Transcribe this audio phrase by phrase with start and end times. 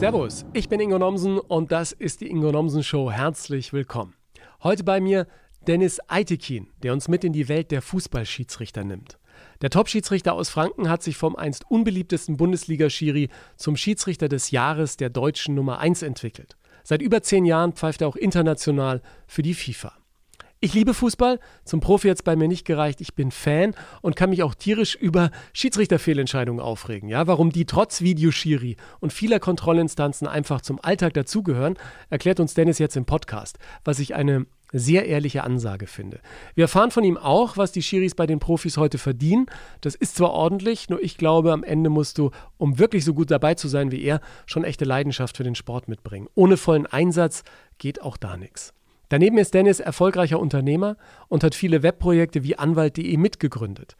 [0.00, 3.10] Servus, ich bin Ingo Nomsen und das ist die Ingo Nomsen Show.
[3.10, 4.14] Herzlich willkommen.
[4.62, 5.26] Heute bei mir
[5.66, 9.18] Dennis Eitekin, der uns mit in die Welt der Fußballschiedsrichter nimmt.
[9.60, 15.10] Der Top-Schiedsrichter aus Franken hat sich vom einst unbeliebtesten Bundesliga-Schiri zum Schiedsrichter des Jahres der
[15.10, 16.56] deutschen Nummer 1 entwickelt.
[16.82, 19.92] Seit über zehn Jahren pfeift er auch international für die FIFA.
[20.62, 23.00] Ich liebe Fußball, zum Profi jetzt bei mir nicht gereicht.
[23.00, 27.08] Ich bin Fan und kann mich auch tierisch über Schiedsrichterfehlentscheidungen aufregen.
[27.08, 31.78] Ja, warum die trotz Videoschiri und vieler Kontrollinstanzen einfach zum Alltag dazugehören,
[32.10, 36.20] erklärt uns Dennis jetzt im Podcast, was ich eine sehr ehrliche Ansage finde.
[36.54, 39.46] Wir erfahren von ihm auch, was die Schiris bei den Profis heute verdienen.
[39.80, 43.30] Das ist zwar ordentlich, nur ich glaube, am Ende musst du, um wirklich so gut
[43.30, 46.28] dabei zu sein wie er, schon echte Leidenschaft für den Sport mitbringen.
[46.34, 47.44] Ohne vollen Einsatz
[47.78, 48.74] geht auch da nichts.
[49.10, 50.96] Daneben ist Dennis erfolgreicher Unternehmer
[51.28, 53.96] und hat viele Webprojekte wie Anwalt.de mitgegründet.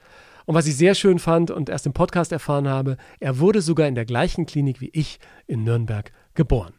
[0.46, 3.88] Und was ich sehr schön fand und erst im Podcast erfahren habe, er wurde sogar
[3.88, 5.18] in der gleichen Klinik wie ich
[5.48, 6.72] in Nürnberg geboren.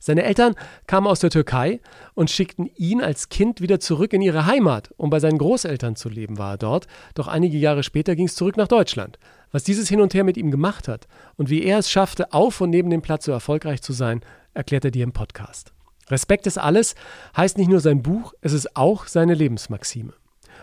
[0.00, 0.56] Seine Eltern
[0.88, 1.80] kamen aus der Türkei
[2.14, 6.08] und schickten ihn als Kind wieder zurück in ihre Heimat, um bei seinen Großeltern zu
[6.08, 6.88] leben, war er dort.
[7.14, 9.18] Doch einige Jahre später ging es zurück nach Deutschland.
[9.52, 12.60] Was dieses Hin und Her mit ihm gemacht hat und wie er es schaffte, auf
[12.60, 14.22] und neben dem Platz so erfolgreich zu sein,
[14.54, 15.75] erklärt er dir im Podcast.
[16.08, 16.94] Respekt ist alles
[17.36, 20.12] heißt nicht nur sein Buch, es ist auch seine Lebensmaxime.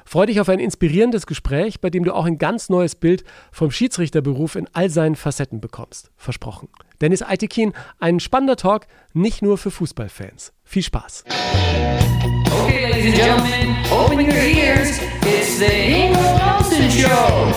[0.05, 3.72] Freu dich auf ein inspirierendes Gespräch, bei dem du auch ein ganz neues Bild vom
[3.72, 6.11] Schiedsrichterberuf in all seinen Facetten bekommst.
[6.17, 6.69] Versprochen.
[7.02, 10.53] Dennis Eitekin, ein spannender Talk, nicht nur für Fußballfans.
[10.63, 11.25] Viel Spaß.
[11.25, 15.00] Okay, ladies and gentlemen, open your ears.
[15.22, 17.53] It's the Ingo Johnson Show.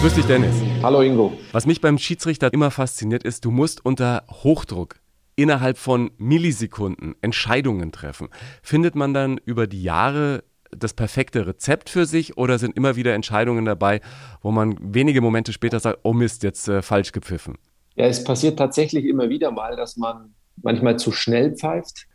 [0.00, 0.54] Grüß dich, Dennis.
[0.82, 1.32] Hallo, Ingo.
[1.52, 4.96] Was mich beim Schiedsrichter immer fasziniert, ist, du musst unter Hochdruck
[5.36, 8.28] innerhalb von Millisekunden Entscheidungen treffen.
[8.62, 13.14] Findet man dann über die Jahre das perfekte Rezept für sich oder sind immer wieder
[13.14, 14.00] Entscheidungen dabei,
[14.42, 17.56] wo man wenige Momente später sagt, oh Mist, jetzt äh, falsch gepfiffen?
[17.94, 22.06] Ja, es passiert tatsächlich immer wieder mal, dass man manchmal zu schnell pfeift.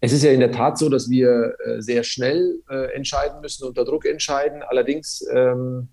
[0.00, 3.66] Es ist ja in der Tat so, dass wir äh, sehr schnell äh, entscheiden müssen,
[3.66, 4.62] unter Druck entscheiden.
[4.62, 5.88] Allerdings ähm,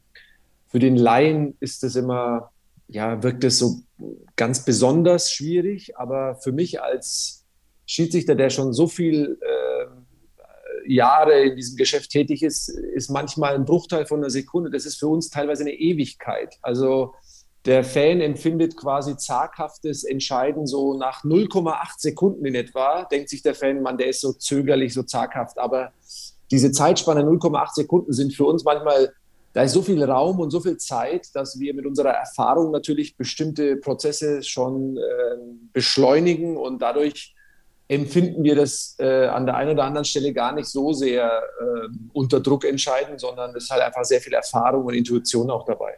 [0.67, 2.51] für den Laien ist es immer
[2.87, 3.81] ja, wirkt es so
[4.35, 5.97] ganz besonders schwierig.
[5.97, 7.45] Aber für mich als
[7.85, 13.65] Schiedsrichter, der schon so viel äh, Jahre in diesem Geschäft tätig ist, ist manchmal ein
[13.65, 14.69] Bruchteil von einer Sekunde.
[14.69, 16.55] Das ist für uns teilweise eine Ewigkeit.
[16.61, 17.13] Also
[17.65, 23.05] der Fan empfindet quasi zaghaftes Entscheiden so nach 0,8 Sekunden in etwa.
[23.05, 25.57] Denkt sich der Fan, man, der ist so zögerlich, so zaghaft.
[25.57, 25.91] Aber
[26.51, 29.13] diese Zeitspanne 0,8 Sekunden sind für uns manchmal
[29.55, 33.15] da ist so viel Raum und so viel Zeit, dass wir mit unserer Erfahrung natürlich
[33.15, 35.01] bestimmte Prozesse schon äh,
[35.71, 37.33] beschleunigen und dadurch
[37.87, 41.87] empfinden wir das äh, an der einen oder anderen Stelle gar nicht so sehr äh,
[42.11, 45.93] unter Druck entscheiden, sondern es ist halt einfach sehr viel Erfahrung und Intuition auch dabei.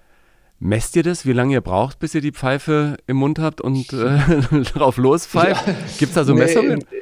[0.60, 3.92] Messt ihr das, wie lange ihr braucht, bis ihr die Pfeife im Mund habt und
[3.92, 5.66] äh, drauf lospfeift?
[5.66, 5.74] Ja.
[5.98, 6.84] Gibt es da so Messungen?
[6.92, 6.98] Nee,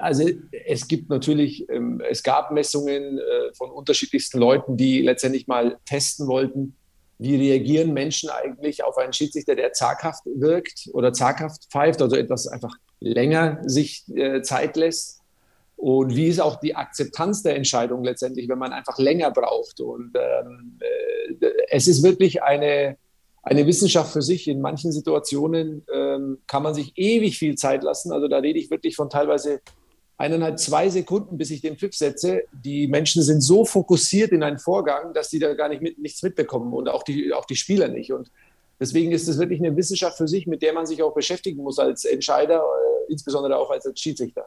[0.00, 0.28] also
[0.66, 6.26] es gibt natürlich, ähm, es gab Messungen äh, von unterschiedlichsten Leuten, die letztendlich mal testen
[6.26, 6.76] wollten,
[7.18, 12.46] wie reagieren Menschen eigentlich auf einen Schiedsrichter, der zaghaft wirkt oder zaghaft pfeift, also etwas
[12.46, 15.20] einfach länger sich äh, Zeit lässt.
[15.76, 19.80] Und wie ist auch die Akzeptanz der Entscheidung letztendlich, wenn man einfach länger braucht.
[19.80, 22.96] Und ähm, äh, es ist wirklich eine,
[23.50, 24.46] eine Wissenschaft für sich.
[24.46, 28.12] In manchen Situationen ähm, kann man sich ewig viel Zeit lassen.
[28.12, 29.60] Also da rede ich wirklich von teilweise
[30.16, 32.44] eineinhalb, zwei Sekunden, bis ich den Pfiff setze.
[32.52, 36.22] Die Menschen sind so fokussiert in einen Vorgang, dass die da gar nicht mit, nichts
[36.22, 38.12] mitbekommen und auch die, auch die Spieler nicht.
[38.12, 38.30] Und
[38.78, 41.80] deswegen ist es wirklich eine Wissenschaft für sich, mit der man sich auch beschäftigen muss
[41.80, 44.46] als Entscheider, äh, insbesondere auch als Schiedsrichter.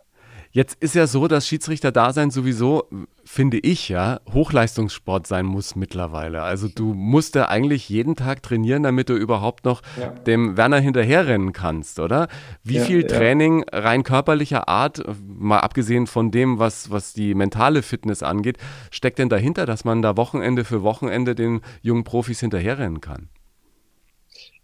[0.55, 2.83] Jetzt ist ja so, dass Schiedsrichter-Dasein sowieso,
[3.25, 6.43] finde ich ja, Hochleistungssport sein muss mittlerweile.
[6.43, 10.09] Also du musst ja eigentlich jeden Tag trainieren, damit du überhaupt noch ja.
[10.09, 12.27] dem Werner hinterherrennen kannst, oder?
[12.63, 13.07] Wie ja, viel ja.
[13.07, 18.59] Training rein körperlicher Art, mal abgesehen von dem, was, was die mentale Fitness angeht,
[18.91, 23.29] steckt denn dahinter, dass man da Wochenende für Wochenende den jungen Profis hinterherrennen kann?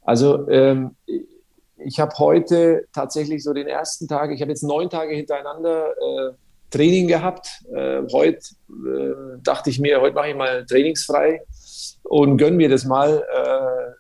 [0.04, 0.92] Also ähm,
[1.86, 6.32] ich habe heute tatsächlich so den ersten Tag, ich habe jetzt neun Tage hintereinander äh,
[6.70, 7.50] Training gehabt.
[7.74, 8.40] Äh, heute
[8.70, 11.42] äh, dachte ich mir, heute mache ich mal trainingsfrei
[12.04, 13.24] und gönne mir das mal.
[13.34, 13.94] Äh,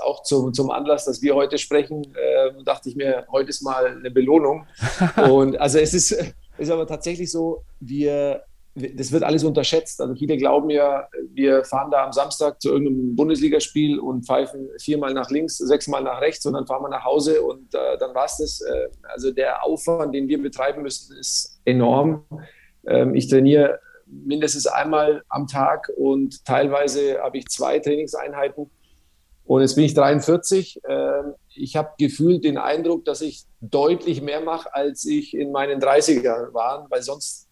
[0.00, 3.86] auch zum, zum Anlass, dass wir heute sprechen, äh, dachte ich mir, heute ist mal
[3.86, 4.66] eine Belohnung.
[5.30, 6.12] und also es ist,
[6.56, 8.42] ist aber tatsächlich so, wir
[8.74, 10.00] das wird alles unterschätzt.
[10.00, 15.12] Also viele glauben ja, wir fahren da am Samstag zu irgendeinem Bundesligaspiel und pfeifen viermal
[15.12, 18.26] nach links, sechsmal nach rechts und dann fahren wir nach Hause und äh, dann war
[18.26, 18.60] es das.
[18.60, 22.24] Äh, also der Aufwand, den wir betreiben müssen, ist enorm.
[22.86, 28.70] Ähm, ich trainiere mindestens einmal am Tag und teilweise habe ich zwei Trainingseinheiten.
[29.44, 30.80] Und jetzt bin ich 43.
[30.84, 31.22] Äh,
[31.54, 36.52] ich habe gefühlt den Eindruck, dass ich deutlich mehr mache, als ich in meinen 30ern
[36.54, 37.48] war, weil sonst,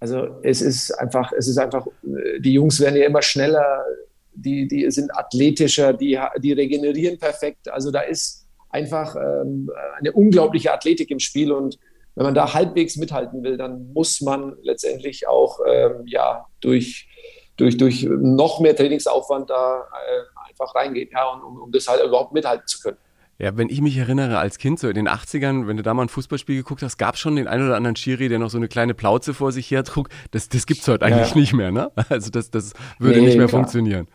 [0.00, 3.84] also es ist einfach, es ist einfach, die Jungs werden ja immer schneller,
[4.32, 7.68] die, die sind athletischer, die, die regenerieren perfekt.
[7.68, 11.78] Also da ist einfach ähm, eine unglaubliche Athletik im Spiel und
[12.14, 17.08] wenn man da halbwegs mithalten will, dann muss man letztendlich auch ähm, ja, durch,
[17.56, 22.32] durch, durch noch mehr Trainingsaufwand da äh, einfach reingehen, ja, um, um das halt überhaupt
[22.32, 22.98] mithalten zu können.
[23.40, 26.02] Ja, wenn ich mich erinnere, als Kind, so in den 80ern, wenn du da mal
[26.02, 28.58] ein Fußballspiel geguckt hast, gab es schon den einen oder anderen Schiri, der noch so
[28.58, 30.08] eine kleine Plauze vor sich hertrug.
[30.32, 31.36] Das, das gibt es heute eigentlich ja.
[31.36, 31.92] nicht mehr, ne?
[32.08, 33.60] Also das, das würde nee, nicht mehr klar.
[33.60, 34.08] funktionieren.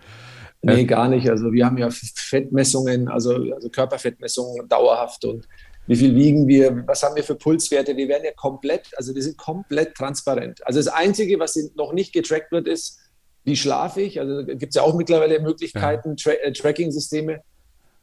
[0.62, 1.30] Nee, äh, gar nicht.
[1.30, 5.48] Also wir haben ja Fettmessungen, also, also Körperfettmessungen dauerhaft und
[5.88, 9.22] wie viel wiegen wir, was haben wir für Pulswerte, die werden ja komplett, also die
[9.22, 10.66] sind komplett transparent.
[10.66, 13.00] Also das Einzige, was noch nicht getrackt wird, ist,
[13.46, 14.20] wie schlafe ich.
[14.20, 16.18] Also gibt es ja auch mittlerweile Möglichkeiten.
[16.18, 17.42] Tra äh, Tracking-Systeme.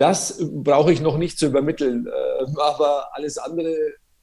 [0.00, 2.10] Das brauche ich noch nicht zu übermitteln, äh,
[2.58, 3.74] aber alles andere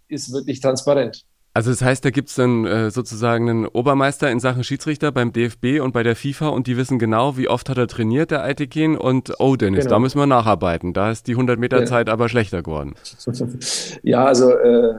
[0.08, 1.24] ist wirklich transparent.
[1.54, 5.34] Also das heißt, da gibt es dann äh, sozusagen einen Obermeister in Sachen Schiedsrichter beim
[5.34, 8.44] DFB und bei der FIFA und die wissen genau, wie oft hat er trainiert, der
[8.44, 9.98] Aitekin und oh Dennis, genau.
[9.98, 10.94] da müssen wir nacharbeiten.
[10.94, 12.96] Da ist die 100 Meter Zeit aber schlechter geworden.
[14.02, 14.96] Ja, also äh,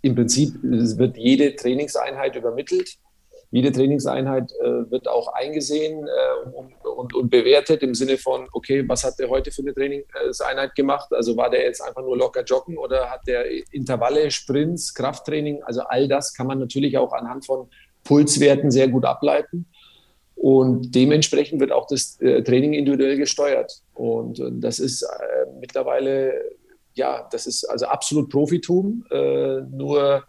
[0.00, 2.96] im Prinzip wird jede Trainingseinheit übermittelt
[3.52, 8.82] jede Trainingseinheit äh, wird auch eingesehen äh, und, und, und, bewertet im Sinne von, okay,
[8.88, 11.12] was hat der heute für eine Trainingseinheit gemacht?
[11.12, 15.62] Also war der jetzt einfach nur locker joggen oder hat der Intervalle, Sprints, Krafttraining?
[15.64, 17.68] Also all das kann man natürlich auch anhand von
[18.04, 19.66] Pulswerten sehr gut ableiten.
[20.34, 23.82] Und dementsprechend wird auch das äh, Training individuell gesteuert.
[23.92, 25.06] Und äh, das ist äh,
[25.60, 26.32] mittlerweile,
[26.94, 29.04] ja, das ist also absolut Profitum.
[29.10, 30.24] Äh, nur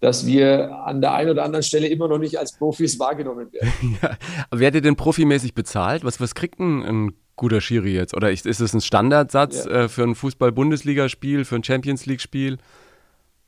[0.00, 3.98] dass wir an der einen oder anderen Stelle immer noch nicht als Profis wahrgenommen werden.
[4.02, 4.16] Ja,
[4.52, 6.04] werdet denn profimäßig bezahlt?
[6.04, 8.14] Was, was kriegt ein, ein guter Schiri jetzt?
[8.14, 9.84] Oder ist, ist es ein Standardsatz ja.
[9.84, 12.58] äh, für ein Fußball-Bundesligaspiel, für ein Champions League-Spiel?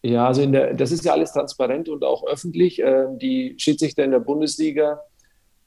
[0.03, 2.81] Ja, also der, das ist ja alles transparent und auch öffentlich.
[2.81, 5.01] Äh, die Schiedsrichter in der Bundesliga,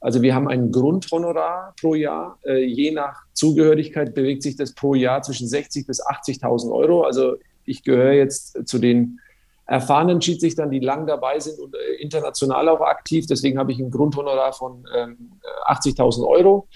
[0.00, 2.38] also wir haben ein Grundhonorar pro Jahr.
[2.44, 7.02] Äh, je nach Zugehörigkeit bewegt sich das pro Jahr zwischen 60.000 bis 80.000 Euro.
[7.02, 7.36] Also
[7.66, 9.20] ich gehöre jetzt zu den
[9.70, 13.26] erfahrenen Schiedsrichtern, die lang dabei sind und äh, international auch aktiv.
[13.26, 15.38] Deswegen habe ich ein Grundhonorar von ähm,
[15.68, 16.66] 80.000 Euro.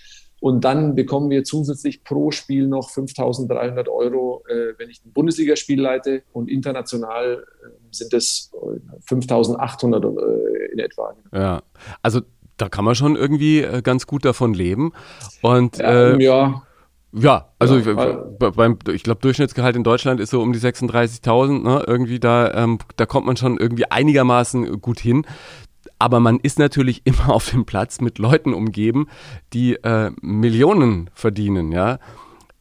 [0.41, 5.81] Und dann bekommen wir zusätzlich pro Spiel noch 5.300 Euro, äh, wenn ich ein Bundesligaspiel
[5.81, 6.23] leite.
[6.33, 8.53] Und international äh, sind es
[9.09, 11.17] 5.800 äh, in etwa.
[11.33, 11.63] Ja,
[12.01, 12.21] also
[12.59, 14.93] da kann man schon irgendwie äh, ganz gut davon leben.
[15.43, 16.63] Und, ähm, ja.
[17.17, 21.63] Ja, also ja, ich, beim, ich glaube, Durchschnittsgehalt in Deutschland ist so um die 36.000.
[21.63, 21.85] Ne?
[21.87, 25.25] Irgendwie da, ähm, da kommt man schon irgendwie einigermaßen gut hin.
[26.01, 29.07] Aber man ist natürlich immer auf dem Platz mit Leuten umgeben,
[29.53, 31.99] die äh, Millionen verdienen, ja.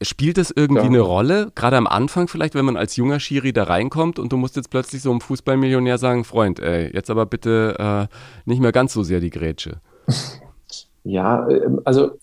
[0.02, 0.90] Spielt das irgendwie ja.
[0.90, 4.38] eine Rolle, gerade am Anfang vielleicht, wenn man als junger Schiri da reinkommt und du
[4.38, 8.16] musst jetzt plötzlich so einem Fußballmillionär sagen, Freund, ey, jetzt aber bitte äh,
[8.46, 9.80] nicht mehr ganz so sehr die Grätsche.
[11.06, 12.18] Ja, ähm, also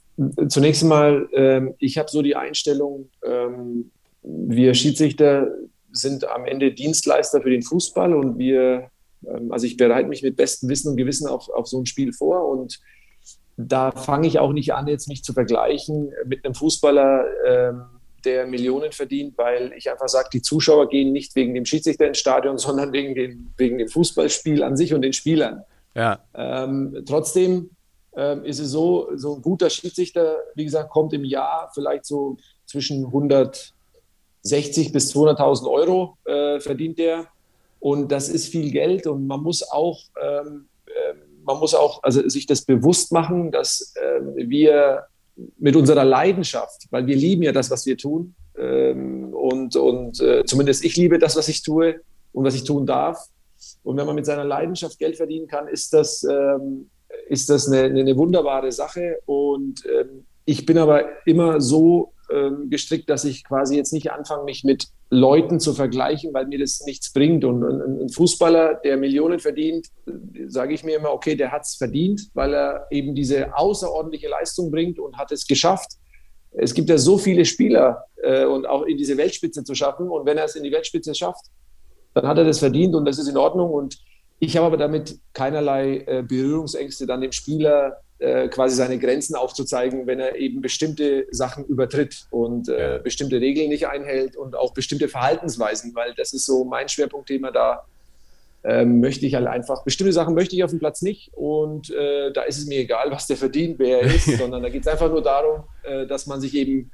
[0.49, 3.91] Zunächst einmal, ähm, ich habe so die Einstellung, ähm,
[4.23, 5.49] wir Schiedsrichter
[5.93, 8.91] sind am Ende Dienstleister für den Fußball und wir,
[9.27, 12.13] ähm, also ich bereite mich mit bestem Wissen und Gewissen auf, auf so ein Spiel
[12.13, 12.81] vor und
[13.57, 17.83] da fange ich auch nicht an, jetzt mich zu vergleichen mit einem Fußballer, ähm,
[18.25, 22.19] der Millionen verdient, weil ich einfach sage, die Zuschauer gehen nicht wegen dem Schiedsrichter ins
[22.19, 25.63] Stadion, sondern wegen dem, wegen dem Fußballspiel an sich und den Spielern.
[25.95, 26.21] Ja.
[26.35, 27.71] Ähm, trotzdem
[28.17, 32.37] ähm, ist es so, so ein guter Schiedsrichter, wie gesagt, kommt im Jahr vielleicht so
[32.67, 37.27] zwischen 160 bis 200.000 Euro äh, verdient der.
[37.79, 41.15] Und das ist viel Geld und man muss auch, ähm, äh,
[41.45, 45.05] man muss auch also sich das bewusst machen, dass äh, wir
[45.59, 50.45] mit unserer Leidenschaft, weil wir lieben ja das, was wir tun, ähm, und, und äh,
[50.45, 52.01] zumindest ich liebe das, was ich tue
[52.33, 53.27] und was ich tun darf.
[53.83, 56.91] Und wenn man mit seiner Leidenschaft Geld verdienen kann, ist das, ähm,
[57.29, 59.19] ist das eine, eine wunderbare Sache.
[59.27, 64.45] Und ähm, ich bin aber immer so ähm, gestrickt, dass ich quasi jetzt nicht anfange,
[64.45, 67.45] mich mit Leuten zu vergleichen, weil mir das nichts bringt.
[67.45, 69.89] Und ein, ein Fußballer, der Millionen verdient,
[70.47, 74.71] sage ich mir immer, okay, der hat es verdient, weil er eben diese außerordentliche Leistung
[74.71, 75.93] bringt und hat es geschafft.
[76.53, 80.09] Es gibt ja so viele Spieler äh, und auch in diese Weltspitze zu schaffen.
[80.09, 81.47] Und wenn er es in die Weltspitze schafft,
[82.15, 83.71] dann hat er das verdient und das ist in Ordnung.
[83.71, 83.99] Und
[84.41, 90.07] ich habe aber damit keinerlei äh, Berührungsängste, dann dem Spieler äh, quasi seine Grenzen aufzuzeigen,
[90.07, 92.99] wenn er eben bestimmte Sachen übertritt und äh, ja.
[92.99, 97.85] bestimmte Regeln nicht einhält und auch bestimmte Verhaltensweisen, weil das ist so mein Schwerpunktthema da.
[98.63, 102.31] Ähm, möchte ich halt einfach, bestimmte Sachen möchte ich auf dem Platz nicht und äh,
[102.31, 104.87] da ist es mir egal, was der verdient, wer er ist, sondern da geht es
[104.87, 106.91] einfach nur darum, äh, dass man sich eben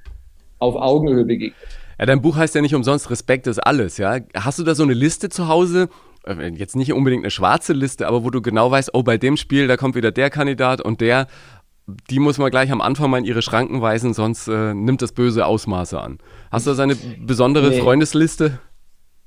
[0.60, 1.58] auf Augenhöhe begegnet.
[1.98, 4.20] Ja, dein Buch heißt ja nicht umsonst Respekt ist alles, ja.
[4.34, 5.88] Hast du da so eine Liste zu Hause?
[6.26, 9.37] Äh, jetzt nicht unbedingt eine schwarze Liste, aber wo du genau weißt, oh, bei dem
[9.37, 11.26] Spiel, da kommt wieder der Kandidat und der,
[12.11, 15.12] die muss man gleich am Anfang mal in ihre Schranken weisen, sonst äh, nimmt das
[15.12, 16.18] böse Ausmaße an.
[16.50, 17.80] Hast du da so eine besondere nee.
[17.80, 18.59] Freundesliste?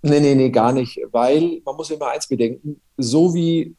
[0.01, 0.99] Nee, nee, nee, gar nicht.
[1.11, 3.75] Weil man muss immer eins bedenken, so wie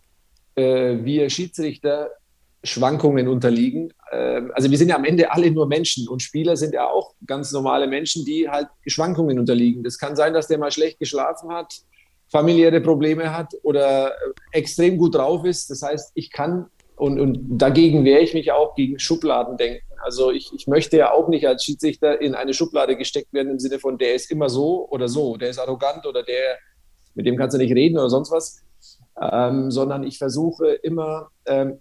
[0.55, 2.11] äh, wir Schiedsrichter
[2.62, 3.93] Schwankungen unterliegen.
[4.11, 7.15] Äh, also wir sind ja am Ende alle nur Menschen und Spieler sind ja auch
[7.27, 9.83] ganz normale Menschen, die halt Schwankungen unterliegen.
[9.83, 11.75] Das kann sein, dass der mal schlecht geschlafen hat,
[12.31, 14.15] familiäre Probleme hat oder
[14.53, 15.71] extrem gut drauf ist.
[15.71, 16.67] Das heißt, ich kann
[17.01, 19.83] und, und dagegen wehre ich mich auch gegen Schubladen denken.
[20.03, 23.59] Also ich, ich möchte ja auch nicht als Schiedsrichter in eine Schublade gesteckt werden im
[23.59, 26.59] Sinne von, der ist immer so oder so, der ist arrogant oder der,
[27.15, 28.63] mit dem kannst du nicht reden oder sonst was,
[29.21, 31.81] ähm, sondern ich versuche immer ähm,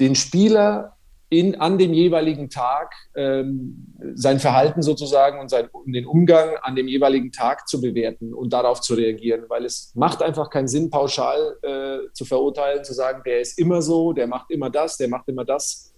[0.00, 0.96] den Spieler
[1.30, 6.88] in, an dem jeweiligen Tag ähm, sein Verhalten sozusagen und sein, den Umgang an dem
[6.88, 11.56] jeweiligen Tag zu bewerten und darauf zu reagieren, weil es macht einfach keinen Sinn, pauschal
[11.62, 15.28] äh, zu verurteilen, zu sagen, der ist immer so, der macht immer das, der macht
[15.28, 15.92] immer das.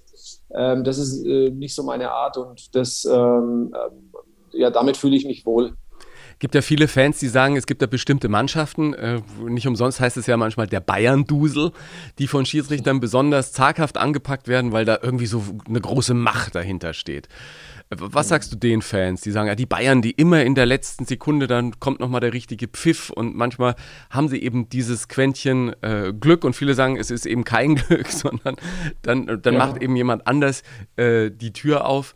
[0.55, 5.17] Ähm, das ist äh, nicht so meine Art und das, ähm, äh, ja, damit fühle
[5.17, 5.77] ich mich wohl
[6.41, 10.17] gibt ja viele Fans, die sagen, es gibt da bestimmte Mannschaften, äh, nicht umsonst heißt
[10.17, 11.71] es ja manchmal der Bayern-Dusel,
[12.19, 16.95] die von Schiedsrichtern besonders zaghaft angepackt werden, weil da irgendwie so eine große Macht dahinter
[16.95, 17.29] steht.
[17.93, 21.07] Was sagst du den Fans, die sagen, ja, die Bayern, die immer in der letzten
[21.07, 23.75] Sekunde, dann kommt nochmal der richtige Pfiff und manchmal
[24.11, 28.07] haben sie eben dieses Quäntchen äh, Glück und viele sagen, es ist eben kein Glück,
[28.07, 28.57] sondern
[29.03, 29.59] dann, dann ja.
[29.59, 30.63] macht eben jemand anders
[30.97, 32.15] äh, die Tür auf.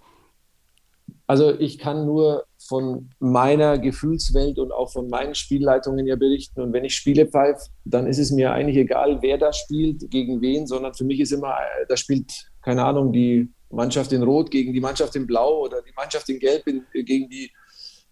[1.26, 6.61] Also ich kann nur von meiner Gefühlswelt und auch von meinen Spielleitungen ja berichten.
[6.61, 10.40] Und wenn ich Spiele pfeife, dann ist es mir eigentlich egal, wer da spielt, gegen
[10.40, 14.50] wen, sondern für mich ist immer, äh, da spielt, keine Ahnung, die Mannschaft in Rot
[14.50, 17.50] gegen die Mannschaft in Blau oder die Mannschaft in Gelb in, äh, gegen die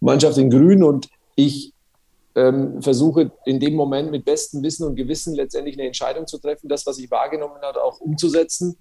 [0.01, 0.83] Mannschaft in Grün.
[0.83, 1.73] Und ich
[2.35, 6.69] ähm, versuche in dem Moment mit bestem Wissen und Gewissen letztendlich eine Entscheidung zu treffen,
[6.69, 8.77] das, was ich wahrgenommen habe, auch umzusetzen.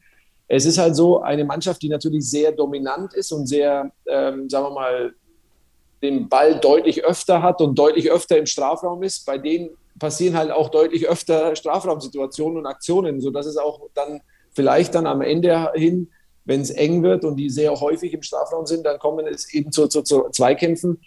[0.48, 4.66] Es ist halt so eine Mannschaft, die natürlich sehr dominant ist und sehr, ähm, sagen
[4.66, 5.14] wir mal,
[6.02, 10.52] den Ball deutlich öfter hat und deutlich öfter im Strafraum ist, bei denen passieren halt
[10.52, 16.10] auch deutlich öfter Strafraumsituationen und Aktionen, sodass es auch dann vielleicht dann am Ende hin,
[16.46, 19.72] wenn es eng wird und die sehr häufig im Strafraum sind, dann kommen es eben
[19.72, 21.00] zu, zu, zu Zweikämpfen.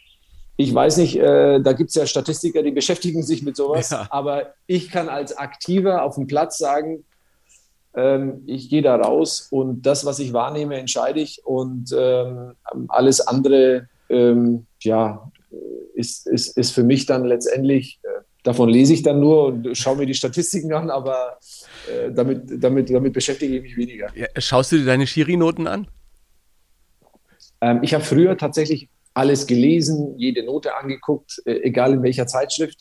[0.56, 4.06] Ich weiß nicht, äh, da gibt es ja Statistiker, die beschäftigen sich mit sowas, ja.
[4.10, 7.04] aber ich kann als Aktiver auf dem Platz sagen,
[7.96, 12.54] ähm, ich gehe da raus und das, was ich wahrnehme, entscheide ich und ähm,
[12.88, 15.30] alles andere ähm, ja,
[15.94, 19.96] ist, ist, ist für mich dann letztendlich, äh, davon lese ich dann nur und schaue
[19.96, 21.38] mir die Statistiken an, aber
[21.90, 24.08] äh, damit, damit, damit beschäftige ich mich weniger.
[24.14, 25.86] Ja, schaust du dir deine Schiri-Noten an?
[27.60, 32.78] Ähm, ich habe früher tatsächlich alles gelesen, jede Note angeguckt, äh, egal in welcher Zeitschrift.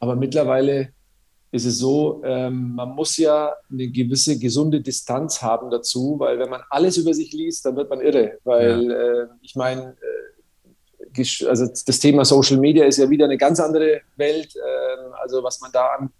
[0.00, 0.92] Aber mittlerweile
[1.52, 6.48] ist es so, ähm, man muss ja eine gewisse gesunde Distanz haben dazu, weil wenn
[6.48, 8.38] man alles über sich liest, dann wird man irre.
[8.44, 9.22] Weil ja.
[9.22, 10.09] äh, ich meine, äh,
[11.46, 14.54] also das Thema Social Media ist ja wieder eine ganz andere Welt.
[14.56, 16.10] Ähm, also was man da an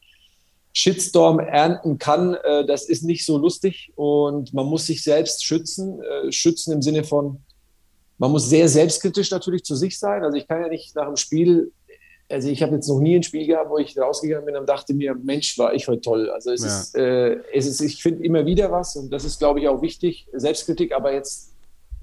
[0.72, 6.00] Shitstorm ernten kann, äh, das ist nicht so lustig und man muss sich selbst schützen.
[6.02, 7.40] Äh, schützen im Sinne von,
[8.18, 10.22] man muss sehr selbstkritisch natürlich zu sich sein.
[10.22, 11.72] Also ich kann ja nicht nach dem Spiel,
[12.28, 14.94] also ich habe jetzt noch nie ein Spiel gehabt, wo ich rausgegangen bin und dachte
[14.94, 16.30] mir, Mensch, war ich heute toll.
[16.30, 16.68] Also es ja.
[16.68, 19.82] ist, äh, es ist, ich finde immer wieder was und das ist, glaube ich, auch
[19.82, 21.50] wichtig, Selbstkritik, aber jetzt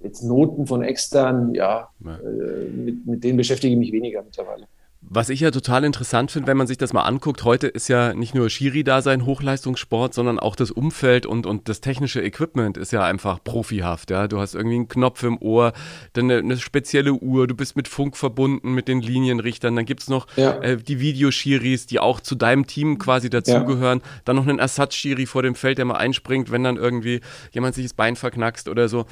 [0.07, 2.15] jetzt Noten von extern, ja, ja.
[2.15, 4.67] Äh, mit, mit denen beschäftige ich mich weniger mittlerweile.
[5.09, 8.13] Was ich ja total interessant finde, wenn man sich das mal anguckt, heute ist ja
[8.13, 13.05] nicht nur Schiri-Dasein Hochleistungssport, sondern auch das Umfeld und, und das technische Equipment ist ja
[13.05, 14.11] einfach profihaft.
[14.11, 14.27] Ja?
[14.27, 15.71] Du hast irgendwie einen Knopf im Ohr,
[16.11, 20.01] dann eine, eine spezielle Uhr, du bist mit Funk verbunden, mit den Linienrichtern, dann gibt
[20.01, 20.57] es noch ja.
[20.59, 24.05] äh, die Videoschiris, die auch zu deinem Team quasi dazugehören, ja.
[24.25, 27.21] dann noch einen Ersatzschiri vor dem Feld, der mal einspringt, wenn dann irgendwie
[27.51, 29.05] jemand sich das Bein verknackst oder so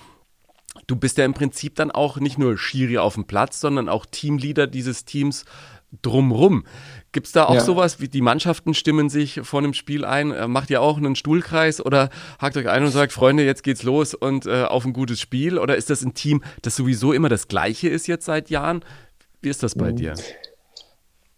[0.88, 4.06] du bist ja im Prinzip dann auch nicht nur Schiri auf dem Platz, sondern auch
[4.06, 5.46] Teamleader dieses Teams
[6.02, 6.66] drumrum.
[7.12, 7.62] Gibt es da auch ja.
[7.62, 10.32] sowas, wie die Mannschaften stimmen sich vor einem Spiel ein?
[10.32, 13.84] Äh, macht ihr auch einen Stuhlkreis oder hakt euch ein und sagt, Freunde, jetzt geht's
[13.84, 15.58] los und äh, auf ein gutes Spiel?
[15.58, 18.84] Oder ist das ein Team, das sowieso immer das gleiche ist jetzt seit Jahren?
[19.42, 19.96] Wie ist das bei mhm.
[19.96, 20.14] dir?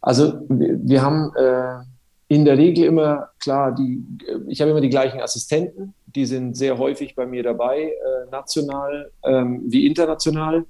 [0.01, 1.83] Also wir, wir haben äh,
[2.29, 4.03] in der Regel immer, klar, die,
[4.47, 9.11] ich habe immer die gleichen Assistenten, die sind sehr häufig bei mir dabei, äh, national
[9.23, 10.65] ähm, wie international.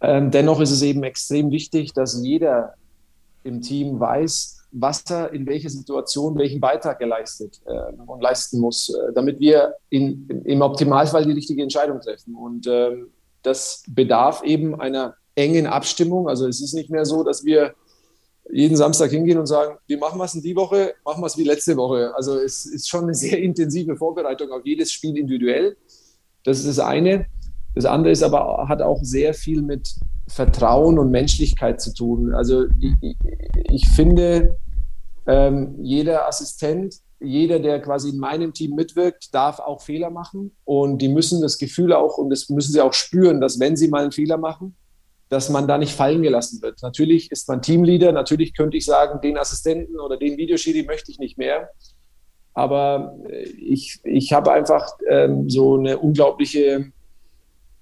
[0.00, 2.74] Ähm, dennoch ist es eben extrem wichtig, dass jeder
[3.44, 8.60] im Team weiß, was er in welcher Situation welchen Beitrag er leistet äh, und leisten
[8.60, 12.34] muss, äh, damit wir in, im Optimalfall die richtige Entscheidung treffen.
[12.34, 13.08] Und ähm,
[13.42, 16.28] das bedarf eben einer engen Abstimmung.
[16.28, 17.74] Also es ist nicht mehr so, dass wir
[18.50, 20.94] jeden Samstag hingehen und sagen, wie machen wir es denn die Woche?
[21.04, 22.12] Machen wir es wie letzte Woche.
[22.14, 25.76] Also es ist schon eine sehr intensive Vorbereitung auf jedes Spiel individuell.
[26.44, 27.26] Das ist das eine.
[27.74, 29.94] Das andere ist aber, hat auch sehr viel mit
[30.28, 32.34] Vertrauen und Menschlichkeit zu tun.
[32.34, 33.16] Also ich,
[33.70, 34.56] ich finde,
[35.26, 40.52] ähm, jeder Assistent, jeder, der quasi in meinem Team mitwirkt, darf auch Fehler machen.
[40.64, 43.88] Und die müssen das Gefühl auch, und das müssen sie auch spüren, dass wenn sie
[43.88, 44.76] mal einen Fehler machen,
[45.28, 46.82] dass man da nicht fallen gelassen wird.
[46.82, 51.18] Natürlich ist man Teamleader, natürlich könnte ich sagen, den Assistenten oder den Videoschiri möchte ich
[51.18, 51.70] nicht mehr.
[52.54, 56.90] Aber äh, ich, ich habe einfach ähm, so eine unglaubliche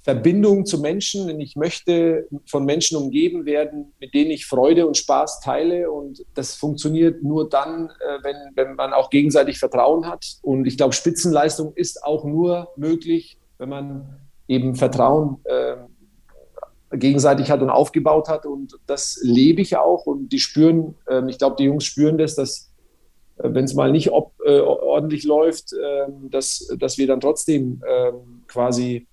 [0.03, 4.97] Verbindung zu Menschen und ich möchte von Menschen umgeben werden, mit denen ich Freude und
[4.97, 5.91] Spaß teile.
[5.91, 10.37] Und das funktioniert nur dann, äh, wenn, wenn man auch gegenseitig Vertrauen hat.
[10.43, 15.77] Und ich glaube, Spitzenleistung ist auch nur möglich, wenn man eben Vertrauen äh,
[16.97, 18.47] gegenseitig hat und aufgebaut hat.
[18.47, 20.07] Und das lebe ich auch.
[20.07, 22.71] Und die spüren, äh, ich glaube, die Jungs spüren das, dass
[23.39, 27.83] äh, wenn es mal nicht ob, äh, ordentlich läuft, ähm, dass, dass wir dann trotzdem
[27.89, 29.07] ähm, quasi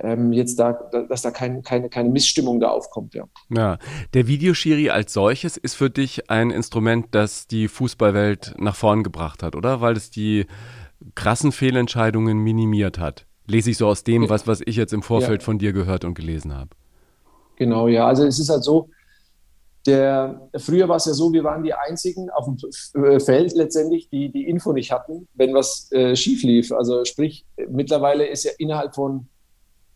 [0.00, 3.14] ähm, jetzt da, dass da kein, keine, keine Missstimmung da aufkommt.
[3.14, 3.24] Ja.
[3.48, 3.78] ja,
[4.14, 9.42] der Videoschiri als solches ist für dich ein Instrument, das die Fußballwelt nach vorn gebracht
[9.42, 9.80] hat, oder?
[9.80, 10.46] Weil es die
[11.14, 13.27] krassen Fehlentscheidungen minimiert hat.
[13.48, 15.44] Lese ich so aus dem, was, was ich jetzt im Vorfeld ja.
[15.44, 16.70] von dir gehört und gelesen habe.
[17.56, 18.06] Genau, ja.
[18.06, 18.88] Also es ist halt so,
[19.86, 24.10] der, früher war es ja so, wir waren die Einzigen auf dem äh, Feld letztendlich,
[24.10, 26.72] die die Info nicht hatten, wenn was äh, schief lief.
[26.72, 29.28] Also sprich, mittlerweile ist ja innerhalb von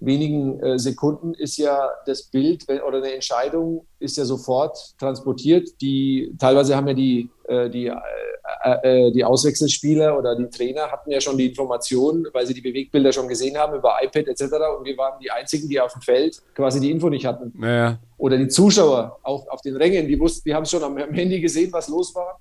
[0.04, 5.68] wenigen äh, Sekunden ist ja das Bild oder eine Entscheidung ist ja sofort transportiert.
[5.80, 11.10] Die teilweise haben ja die, äh, die, äh, äh, die Auswechselspieler oder die Trainer hatten
[11.10, 14.42] ja schon die Informationen, weil sie die Bewegbilder schon gesehen haben über iPad etc.
[14.78, 17.52] Und wir waren die einzigen, die auf dem Feld quasi die Info nicht hatten.
[17.62, 17.98] Ja.
[18.18, 21.72] Oder die Zuschauer auch auf den Rängen, die wussten, die haben schon am Handy gesehen,
[21.72, 22.40] was los war.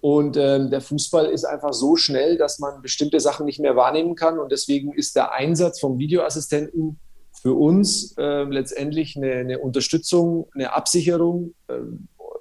[0.00, 4.14] Und ähm, der Fußball ist einfach so schnell, dass man bestimmte Sachen nicht mehr wahrnehmen
[4.14, 4.38] kann.
[4.38, 6.98] Und deswegen ist der Einsatz vom Videoassistenten
[7.32, 11.74] für uns äh, letztendlich eine, eine, Unterstützung, eine Absicherung, äh,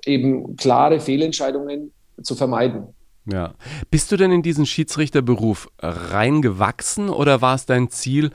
[0.05, 1.91] eben klare Fehlentscheidungen
[2.23, 2.87] zu vermeiden.
[3.25, 3.53] Ja.
[3.91, 8.31] Bist du denn in diesen Schiedsrichterberuf reingewachsen oder war es dein Ziel,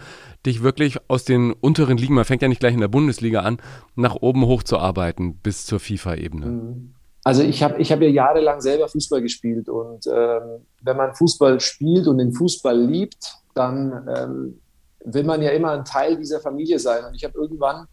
[0.47, 3.59] dich wirklich aus den unteren Ligen, man fängt ja nicht gleich in der Bundesliga an,
[3.97, 6.47] nach oben hochzuarbeiten bis zur FIFA-Ebene?
[6.47, 6.95] Mhm.
[7.25, 11.59] Also ich habe ich hab ja jahrelang selber Fußball gespielt und ähm, wenn man Fußball
[11.59, 14.61] spielt und den Fußball liebt, dann ähm,
[15.05, 17.05] will man ja immer ein Teil dieser Familie sein.
[17.07, 17.87] Und ich habe irgendwann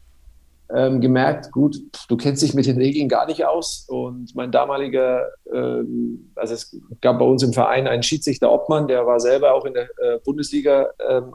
[0.74, 3.86] ähm, gemerkt, gut, du kennst dich mit den Regeln gar nicht aus.
[3.88, 9.06] Und mein damaliger, ähm, also es gab bei uns im Verein einen Schiedsrichter Obmann, der
[9.06, 11.34] war selber auch in der äh, Bundesliga ähm,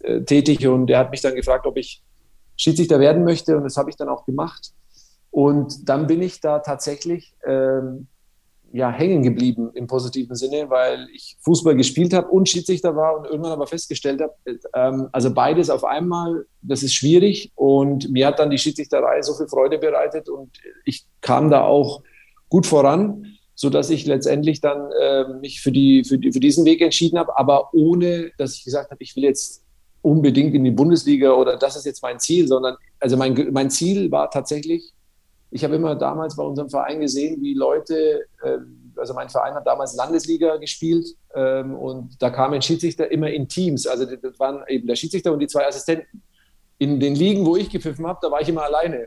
[0.00, 2.02] äh, tätig und der hat mich dann gefragt, ob ich
[2.56, 3.56] Schiedsrichter werden möchte.
[3.56, 4.72] Und das habe ich dann auch gemacht.
[5.32, 8.06] Und dann bin ich da tatsächlich ähm,
[8.70, 13.24] ja, hängen geblieben im positiven Sinne, weil ich Fußball gespielt habe und Schiedsrichter war und
[13.24, 14.34] irgendwann aber festgestellt habe,
[14.74, 17.50] ähm, also beides auf einmal, das ist schwierig.
[17.54, 20.50] Und mir hat dann die Schiedsrichterei so viel Freude bereitet und
[20.84, 22.02] ich kam da auch
[22.50, 26.66] gut voran, so dass ich letztendlich dann äh, mich für, die, für, die, für diesen
[26.66, 29.64] Weg entschieden habe, aber ohne, dass ich gesagt habe, ich will jetzt
[30.02, 34.10] unbedingt in die Bundesliga oder das ist jetzt mein Ziel, sondern also mein, mein Ziel
[34.10, 34.92] war tatsächlich,
[35.52, 39.66] ich habe immer damals bei unserem Verein gesehen, wie Leute, ähm, also mein Verein hat
[39.66, 43.86] damals Landesliga gespielt ähm, und da kamen Schiedsrichter immer in Teams.
[43.86, 46.22] Also das waren eben der Schiedsrichter und die zwei Assistenten.
[46.78, 49.06] In den Ligen, wo ich gepfiffen habe, da war ich immer alleine.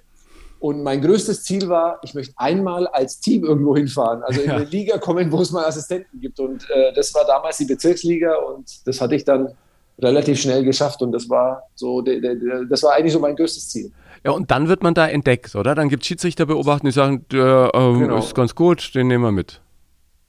[0.60, 4.56] Und mein größtes Ziel war, ich möchte einmal als Team irgendwo hinfahren, also in ja.
[4.56, 6.40] eine Liga kommen, wo es mal Assistenten gibt.
[6.40, 9.50] Und äh, das war damals die Bezirksliga und das hatte ich dann
[10.00, 13.92] relativ schnell geschafft und das war so, das war eigentlich so mein größtes Ziel.
[14.26, 15.76] Ja, und dann wird man da entdeckt, oder?
[15.76, 18.18] Dann gibt es Schiedsrichter beobachten, die sagen, der ähm, genau.
[18.18, 19.62] ist ganz gut, den nehmen wir mit.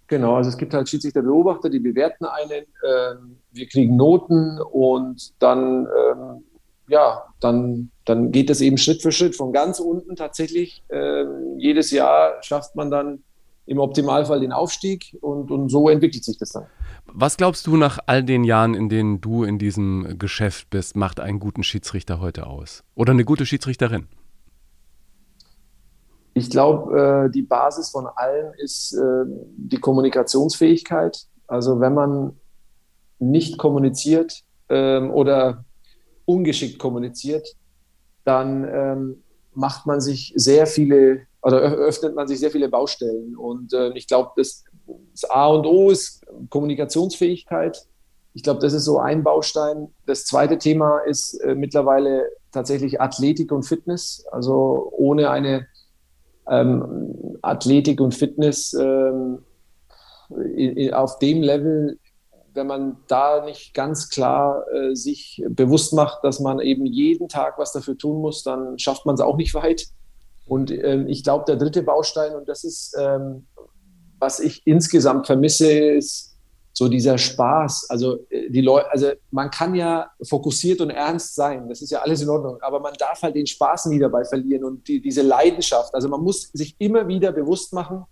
[0.09, 5.87] Genau, also es gibt halt Schiedsrichterbeobachter, die bewerten einen, ähm, wir kriegen Noten und dann,
[5.87, 6.45] ähm,
[6.89, 10.85] ja, dann, dann geht es eben Schritt für Schritt von ganz unten tatsächlich.
[10.91, 13.25] Ähm, jedes Jahr schafft man dann
[13.65, 16.67] im Optimalfall den Aufstieg und, und so entwickelt sich das dann.
[17.13, 21.21] Was glaubst du nach all den Jahren, in denen du in diesem Geschäft bist, macht
[21.21, 22.85] einen guten Schiedsrichter heute aus?
[22.95, 24.09] Oder eine gute Schiedsrichterin?
[26.35, 29.25] Ich glaube, äh, die Basis von allem ist äh,
[29.57, 31.27] die Kommunikationsfähigkeit.
[31.47, 32.37] Also wenn man
[33.19, 35.65] nicht kommuniziert ähm, oder
[36.27, 37.57] ungeschickt kommuniziert,
[38.25, 39.23] dann ähm,
[39.55, 43.37] macht man sich sehr viele oder öffnet man sich sehr viele Baustellen.
[43.37, 44.65] Und äh, ich glaube, das,
[45.13, 47.87] das A und O ist Kommunikationsfähigkeit.
[48.35, 49.89] Ich glaube, das ist so ein Baustein.
[50.07, 54.27] Das zweite Thema ist äh, mittlerweile tatsächlich Athletik und Fitness.
[54.31, 55.67] Also ohne eine
[56.49, 59.39] ähm, Athletik und Fitness ähm,
[60.29, 61.99] in, in, auf dem Level,
[62.55, 67.59] wenn man da nicht ganz klar äh, sich bewusst macht, dass man eben jeden Tag
[67.59, 69.87] was dafür tun muss, dann schafft man es auch nicht weit.
[70.47, 73.47] Und ähm, ich glaube, der dritte Baustein, und das ist, ähm,
[74.19, 76.37] was ich insgesamt vermisse, ist
[76.73, 77.87] so dieser Spaß.
[77.89, 82.01] Also äh, die Leute, also man kann ja fokussiert und ernst sein, das ist ja
[82.01, 85.23] alles in Ordnung, aber man darf halt den Spaß nie dabei verlieren und die, diese
[85.23, 85.95] Leidenschaft.
[85.95, 88.05] Also man muss sich immer wieder bewusst machen,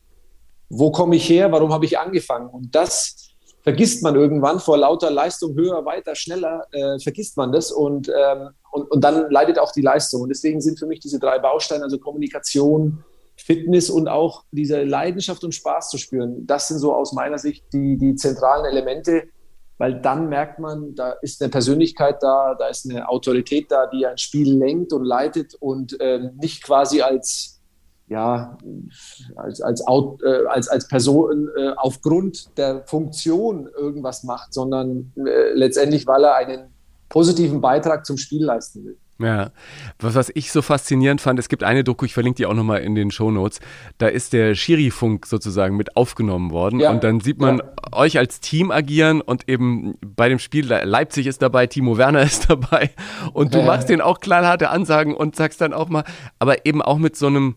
[0.70, 2.48] wo komme ich her, warum habe ich angefangen?
[2.48, 7.70] Und das vergisst man irgendwann vor lauter Leistung, höher, weiter, schneller, äh, vergisst man das
[7.70, 10.22] und, ähm, und, und dann leidet auch die Leistung.
[10.22, 13.04] Und deswegen sind für mich diese drei Bausteine, also Kommunikation,
[13.36, 16.46] Fitness und auch diese Leidenschaft und Spaß zu spüren.
[16.46, 19.24] Das sind so aus meiner Sicht die, die zentralen Elemente,
[19.78, 24.06] weil dann merkt man, da ist eine Persönlichkeit da, da ist eine Autorität da, die
[24.06, 27.60] ein Spiel lenkt und leitet und äh, nicht quasi als,
[28.08, 28.56] ja,
[29.34, 36.06] als, als, äh, als, als Person äh, aufgrund der Funktion irgendwas macht, sondern äh, letztendlich,
[36.06, 36.68] weil er einen
[37.08, 38.98] positiven Beitrag zum Spiel leisten will.
[39.20, 39.52] Ja,
[40.00, 42.80] was, was ich so faszinierend fand, es gibt eine Doku, ich verlinke die auch nochmal
[42.80, 43.60] in den Show Notes,
[43.98, 46.90] da ist der Schiri-Funk sozusagen mit aufgenommen worden ja.
[46.90, 47.64] und dann sieht man ja.
[47.92, 52.50] euch als Team agieren und eben bei dem Spiel, Leipzig ist dabei, Timo Werner ist
[52.50, 52.90] dabei
[53.32, 53.66] und du ja.
[53.66, 56.02] machst den auch knallharte Ansagen und sagst dann auch mal,
[56.40, 57.54] aber eben auch mit so einem,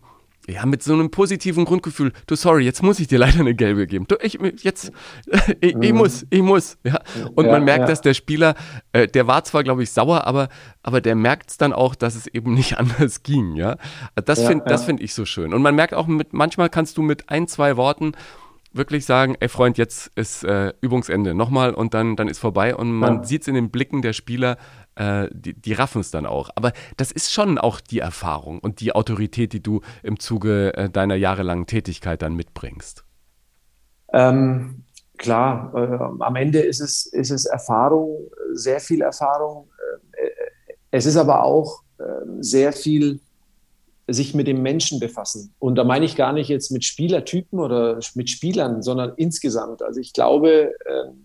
[0.48, 3.86] ja, mit so einem positiven Grundgefühl, du sorry, jetzt muss ich dir leider eine gelbe
[3.86, 4.06] geben.
[4.08, 4.90] Du, ich, jetzt,
[5.60, 6.78] ich, ich muss, ich muss.
[6.84, 7.00] Ja.
[7.34, 7.86] Und ja, man merkt, ja.
[7.86, 8.54] dass der Spieler,
[8.92, 10.48] äh, der war zwar, glaube ich, sauer, aber,
[10.82, 13.56] aber der merkt es dann auch, dass es eben nicht anders ging.
[13.56, 13.76] Ja.
[14.14, 14.78] Das ja, finde ja.
[14.78, 15.52] find ich so schön.
[15.52, 18.12] Und man merkt auch, mit, manchmal kannst du mit ein, zwei Worten
[18.72, 22.92] wirklich sagen, ey Freund, jetzt ist äh, Übungsende nochmal und dann, dann ist vorbei und
[22.92, 23.24] man ja.
[23.24, 24.56] sieht es in den Blicken der Spieler,
[24.98, 26.50] äh, die, die raffen es dann auch.
[26.56, 30.90] Aber das ist schon auch die Erfahrung und die Autorität, die du im Zuge äh,
[30.90, 33.04] deiner jahrelangen Tätigkeit dann mitbringst.
[34.12, 34.84] Ähm,
[35.16, 39.68] klar, äh, am Ende ist es, ist es Erfahrung, sehr viel Erfahrung.
[40.12, 40.30] Äh,
[40.90, 43.20] es ist aber auch ähm, sehr viel
[44.10, 45.52] sich mit dem Menschen befassen.
[45.58, 49.82] Und da meine ich gar nicht jetzt mit Spielertypen oder mit Spielern, sondern insgesamt.
[49.82, 50.72] Also ich glaube,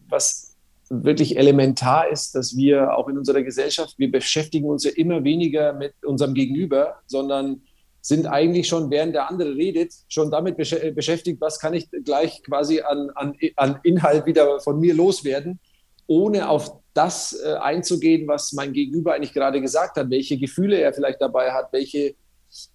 [0.10, 0.53] was
[0.90, 5.74] wirklich elementar ist, dass wir auch in unserer Gesellschaft, wir beschäftigen uns ja immer weniger
[5.74, 7.62] mit unserem Gegenüber, sondern
[8.02, 12.82] sind eigentlich schon, während der andere redet, schon damit beschäftigt, was kann ich gleich quasi
[12.82, 15.60] an, an, an Inhalt wieder von mir loswerden,
[16.06, 20.94] ohne auf das äh, einzugehen, was mein Gegenüber eigentlich gerade gesagt hat, welche Gefühle er
[20.94, 22.16] vielleicht dabei hat, welche,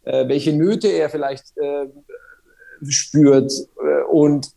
[0.04, 1.88] äh, welche Nöte er vielleicht äh,
[2.88, 3.52] spürt.
[3.52, 4.48] Äh, und,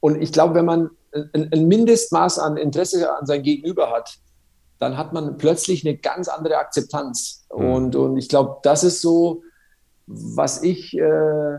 [0.00, 0.90] und ich glaube, wenn man
[1.32, 4.18] ein, ein Mindestmaß an Interesse an sein Gegenüber hat,
[4.78, 7.46] dann hat man plötzlich eine ganz andere Akzeptanz.
[7.54, 7.70] Mhm.
[7.70, 9.42] Und, und ich glaube, das ist so,
[10.06, 11.58] was ich äh,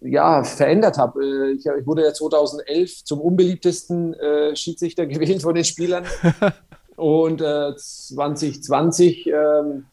[0.00, 1.24] ja, verändert habe.
[1.24, 6.04] Äh, ich, ich, wurde ja 2011 zum unbeliebtesten äh, Schiedsrichter gewählt von den Spielern
[6.96, 9.86] und äh, 2020 ähm,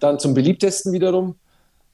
[0.00, 1.36] dann zum beliebtesten wiederum.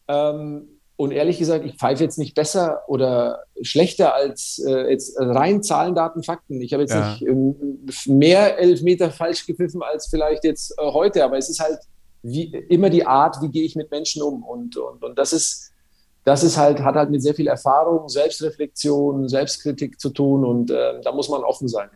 [0.08, 0.68] Ähm,
[1.00, 5.94] und ehrlich gesagt, ich pfeife jetzt nicht besser oder schlechter als äh, jetzt rein Zahlen,
[5.94, 6.60] Daten, Fakten.
[6.60, 7.12] Ich habe jetzt ja.
[7.12, 11.78] nicht ähm, mehr Elfmeter falsch gepfiffen als vielleicht jetzt äh, heute, aber es ist halt
[12.22, 14.42] wie, immer die Art, wie gehe ich mit Menschen um.
[14.44, 15.72] Und, und, und das ist,
[16.24, 21.00] das ist halt, hat halt mit sehr viel Erfahrung, Selbstreflexion, Selbstkritik zu tun und äh,
[21.00, 21.88] da muss man offen sein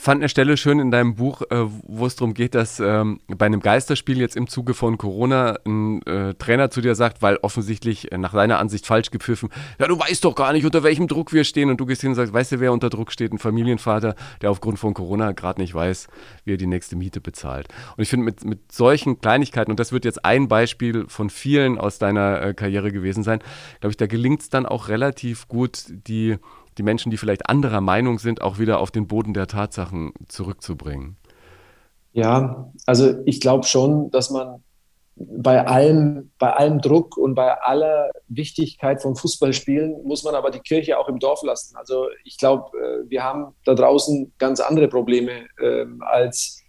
[0.00, 3.46] fand eine Stelle schön in deinem Buch, äh, wo es darum geht, dass ähm, bei
[3.46, 8.12] einem Geisterspiel jetzt im Zuge von Corona ein äh, Trainer zu dir sagt, weil offensichtlich
[8.12, 9.48] äh, nach deiner Ansicht falsch gepfiffen,
[9.80, 11.68] ja, du weißt doch gar nicht, unter welchem Druck wir stehen.
[11.68, 13.32] Und du gehst hin und sagst, weißt du, wer unter Druck steht?
[13.32, 16.06] Ein Familienvater, der aufgrund von Corona gerade nicht weiß,
[16.44, 17.66] wie er die nächste Miete bezahlt.
[17.96, 21.76] Und ich finde, mit, mit solchen Kleinigkeiten, und das wird jetzt ein Beispiel von vielen
[21.76, 23.40] aus deiner äh, Karriere gewesen sein,
[23.80, 26.36] glaube ich, da gelingt es dann auch relativ gut, die
[26.78, 31.16] die Menschen, die vielleicht anderer Meinung sind, auch wieder auf den Boden der Tatsachen zurückzubringen?
[32.12, 34.62] Ja, also ich glaube schon, dass man
[35.16, 40.60] bei allem, bei allem Druck und bei aller Wichtigkeit von Fußballspielen muss man aber die
[40.60, 41.76] Kirche auch im Dorf lassen.
[41.76, 46.62] Also ich glaube, äh, wir haben da draußen ganz andere Probleme ähm, als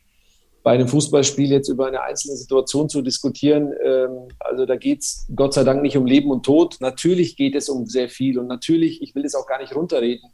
[0.63, 3.73] bei einem Fußballspiel jetzt über eine einzelne Situation zu diskutieren.
[3.83, 6.77] Ähm, also da geht es Gott sei Dank nicht um Leben und Tod.
[6.79, 10.29] Natürlich geht es um sehr viel und natürlich, ich will es auch gar nicht runterreden.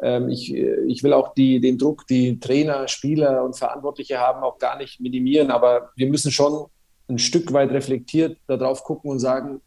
[0.00, 4.58] Ähm, ich, ich will auch die, den Druck, die Trainer, Spieler und Verantwortliche haben, auch
[4.58, 5.50] gar nicht minimieren.
[5.50, 6.66] Aber wir müssen schon
[7.08, 9.60] ein Stück weit reflektiert darauf gucken und sagen,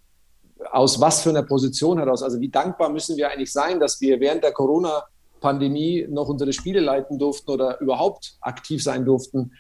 [0.72, 4.20] aus was für einer Position heraus, also wie dankbar müssen wir eigentlich sein, dass wir
[4.20, 9.52] während der Corona-Pandemie noch unsere Spiele leiten durften oder überhaupt aktiv sein durften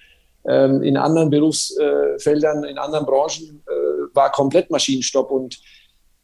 [0.47, 5.59] in anderen Berufsfeldern, in anderen Branchen äh, war komplett Maschinenstopp und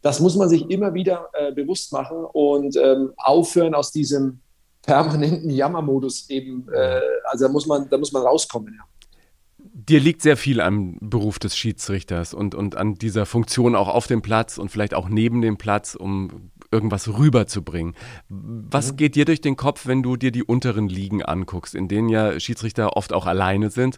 [0.02, 4.40] das muss man sich immer wieder äh, bewusst machen und ähm, aufhören aus diesem
[4.82, 6.68] permanenten Jammermodus eben.
[6.74, 8.74] Äh, also da muss man, da muss man rauskommen.
[8.78, 8.86] Ja.
[9.64, 14.08] Dir liegt sehr viel am Beruf des Schiedsrichters und, und an dieser Funktion auch auf
[14.08, 17.96] dem Platz und vielleicht auch neben dem Platz, um irgendwas rüberzubringen.
[18.30, 18.98] Was mhm.
[18.98, 22.40] geht dir durch den Kopf, wenn du dir die unteren Ligen anguckst, in denen ja
[22.40, 23.98] Schiedsrichter oft auch alleine sind?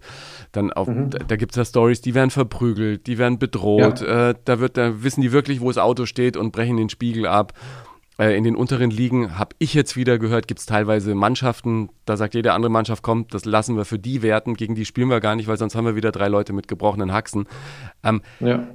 [0.52, 1.12] Dann auf, mhm.
[1.12, 4.30] da, da gibt es ja Stories, die werden verprügelt, die werden bedroht, ja.
[4.30, 7.28] äh, da wird, da wissen die wirklich, wo das Auto steht und brechen den Spiegel
[7.28, 7.54] ab.
[8.20, 12.16] Äh, in den unteren Ligen habe ich jetzt wieder gehört, gibt es teilweise Mannschaften, da
[12.16, 15.20] sagt jede andere Mannschaft, kommt, das lassen wir für die werten, gegen die spielen wir
[15.20, 17.48] gar nicht, weil sonst haben wir wieder drei Leute mit gebrochenen Haxen.
[18.04, 18.68] Ähm, ja.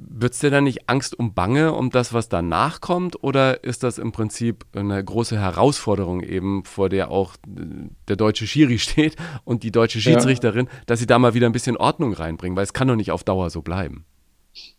[0.00, 3.22] Wird es dir dann nicht Angst um Bange um das, was danach kommt?
[3.24, 8.46] Oder ist das im Prinzip eine große Herausforderung eben, vor der auch äh, der deutsche
[8.46, 10.72] Schiri steht und die deutsche Schiedsrichterin, ja.
[10.86, 12.56] dass sie da mal wieder ein bisschen Ordnung reinbringen?
[12.56, 14.04] Weil es kann doch nicht auf Dauer so bleiben.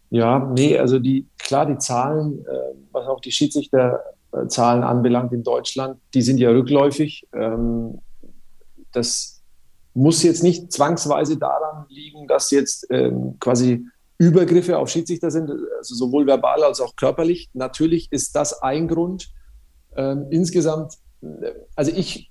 [0.10, 6.00] Ja, nee, also die, klar, die Zahlen, äh, was auch die Schiedsrichterzahlen anbelangt in Deutschland,
[6.14, 7.28] die sind ja rückläufig.
[7.34, 8.00] Ähm,
[8.92, 9.42] das
[9.94, 13.86] muss jetzt nicht zwangsweise daran liegen, dass jetzt ähm, quasi
[14.20, 17.50] Übergriffe auf Schiedsrichter sind, also sowohl verbal als auch körperlich.
[17.54, 19.32] Natürlich ist das ein Grund.
[19.96, 22.30] Ähm, insgesamt, äh, also ich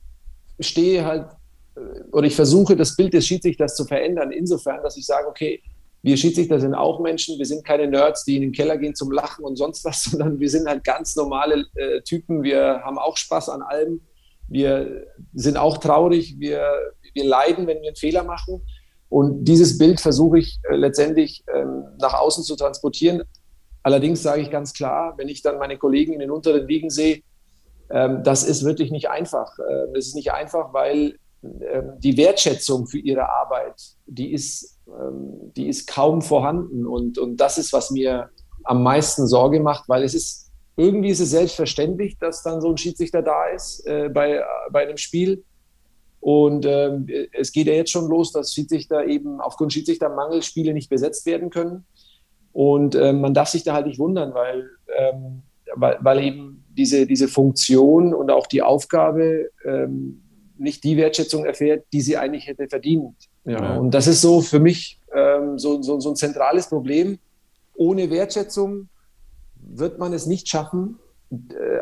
[0.61, 1.31] stehe halt
[1.75, 1.81] äh,
[2.13, 5.63] oder ich versuche das Bild des Schiedsrichters zu verändern, insofern, dass ich sage, okay,
[6.03, 9.11] wir Schiedsrichter sind auch Menschen, wir sind keine Nerds, die in den Keller gehen zum
[9.11, 12.43] Lachen und sonst was, sondern wir sind halt ganz normale äh, Typen.
[12.43, 14.03] Wir haben auch Spaß an allem.
[14.47, 16.71] Wir sind auch traurig, wir,
[17.13, 18.63] wir leiden, wenn wir einen Fehler machen.
[19.09, 23.23] Und dieses Bild versuche ich äh, letztendlich ähm, nach außen zu transportieren.
[23.83, 27.23] Allerdings sage ich ganz klar, wenn ich dann meine Kollegen in den unteren Ligen sehe,
[27.91, 29.59] ähm, das ist wirklich nicht einfach.
[29.59, 35.53] Äh, das ist nicht einfach, weil äh, die Wertschätzung für ihre Arbeit, die ist ähm,
[35.57, 36.87] die ist kaum vorhanden.
[36.87, 38.31] Und, und das ist, was mir
[38.65, 42.77] am meisten Sorge macht, weil es ist, irgendwie ist es selbstverständlich, dass dann so ein
[42.77, 45.45] Schiedsrichter da ist äh, bei, bei einem Spiel.
[46.21, 50.91] Und ähm, es geht ja jetzt schon los, dass Schiedsrichter eben aufgrund Schiedsrichtermangel Spiele nicht
[50.91, 51.85] besetzt werden können.
[52.53, 55.43] Und äh, man darf sich da halt nicht wundern, weil, ähm,
[55.77, 60.23] weil, weil, eben diese, diese Funktion und auch die Aufgabe ähm,
[60.57, 63.15] nicht die Wertschätzung erfährt, die sie eigentlich hätte verdient.
[63.45, 63.77] Ja.
[63.77, 67.19] Und das ist so für mich ähm, so, so, so ein zentrales Problem.
[67.75, 68.89] Ohne Wertschätzung
[69.55, 70.99] wird man es nicht schaffen,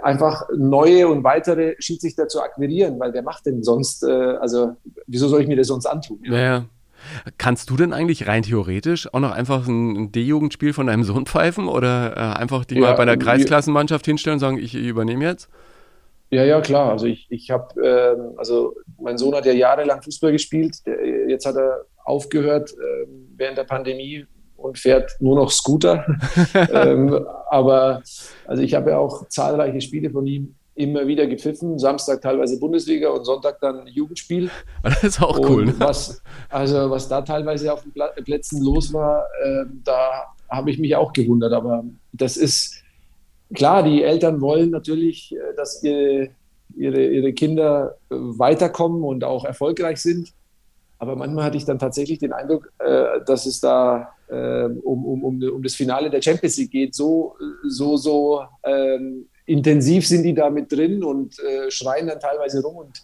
[0.03, 5.29] einfach neue und weitere Schiedsrichter zu akquirieren, weil wer macht denn sonst, äh, also wieso
[5.29, 6.21] soll ich mir das sonst antun?
[6.25, 6.39] Ja.
[6.39, 6.65] ja.
[7.39, 11.69] Kannst du denn eigentlich rein theoretisch auch noch einfach ein D-Jugendspiel von deinem Sohn pfeifen
[11.69, 15.49] oder äh, einfach dich ja, mal bei einer Kreisklassenmannschaft hinstellen und sagen, ich übernehme jetzt?
[16.31, 16.91] Ja, ja, klar.
[16.91, 20.85] Also ich, ich habe, ähm, also mein Sohn hat ja jahrelang Fußball gespielt.
[20.87, 23.07] Der, jetzt hat er aufgehört äh,
[23.37, 24.27] während der Pandemie
[24.57, 26.05] und fährt nur noch Scooter.
[26.73, 28.03] ähm, aber
[28.47, 31.79] also ich habe ja auch zahlreiche Spiele von ihm immer wieder gepfiffen.
[31.79, 34.51] Samstag teilweise Bundesliga und Sonntag dann Jugendspiel.
[34.83, 35.67] Das ist auch und cool.
[35.67, 35.75] Ne?
[35.79, 40.95] Was, also was da teilweise auf den Plätzen los war, äh, da habe ich mich
[40.95, 41.53] auch gewundert.
[41.53, 42.83] Aber das ist
[43.55, 46.29] klar, die Eltern wollen natürlich, äh, dass ihre,
[46.77, 50.33] ihre, ihre Kinder äh, weiterkommen und auch erfolgreich sind.
[50.99, 55.63] Aber manchmal hatte ich dann tatsächlich den Eindruck, äh, dass es da um, um, um,
[55.63, 56.95] das Finale der Champions League geht.
[56.95, 57.37] So,
[57.69, 61.37] so, so ähm, intensiv sind die da mit drin und
[61.69, 62.77] schreien dann teilweise rum.
[62.77, 63.03] Und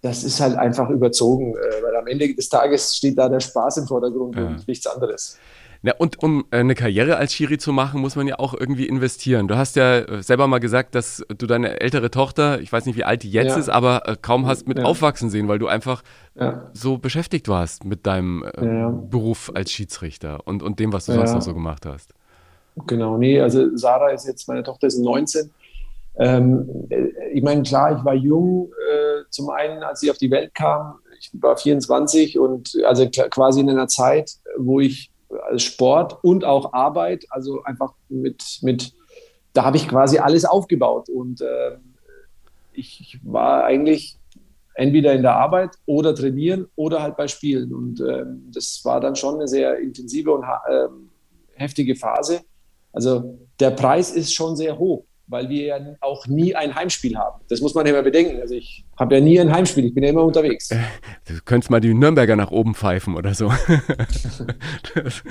[0.00, 3.86] das ist halt einfach überzogen, weil am Ende des Tages steht da der Spaß im
[3.86, 4.46] Vordergrund ja.
[4.46, 5.38] und nichts anderes.
[5.84, 8.86] Ja, und um äh, eine Karriere als Schiri zu machen, muss man ja auch irgendwie
[8.86, 9.48] investieren.
[9.48, 12.96] Du hast ja äh, selber mal gesagt, dass du deine ältere Tochter, ich weiß nicht,
[12.96, 13.58] wie alt die jetzt ja.
[13.58, 14.84] ist, aber äh, kaum hast mit ja.
[14.84, 16.02] aufwachsen sehen, weil du einfach
[16.36, 16.70] ja.
[16.72, 21.34] so beschäftigt warst mit deinem äh, Beruf als Schiedsrichter und, und dem, was du sonst
[21.34, 22.14] noch so gemacht hast.
[22.86, 25.50] Genau, nee, also Sarah ist jetzt, meine Tochter ist 19.
[26.16, 26.88] Ähm,
[27.32, 31.00] ich meine, klar, ich war jung, äh, zum einen, als sie auf die Welt kam,
[31.18, 35.11] ich war 24 und also quasi in einer Zeit, wo ich
[35.56, 38.92] Sport und auch Arbeit, also einfach mit, mit
[39.52, 41.08] da habe ich quasi alles aufgebaut.
[41.08, 41.76] Und äh,
[42.72, 44.18] ich, ich, war eigentlich
[44.74, 47.74] entweder in der Arbeit oder trainieren oder halt bei Spielen.
[47.74, 50.88] Und äh, das war dann schon eine sehr intensive und äh,
[51.54, 52.40] heftige Phase.
[52.92, 57.40] Also der Preis ist schon sehr hoch weil wir ja auch nie ein Heimspiel haben.
[57.48, 58.40] Das muss man immer bedenken.
[58.40, 60.70] Also ich habe ja nie ein Heimspiel, ich bin ja immer unterwegs.
[60.70, 60.78] Äh,
[61.26, 63.48] du könntest mal die Nürnberger nach oben pfeifen oder so.
[64.94, 65.22] das,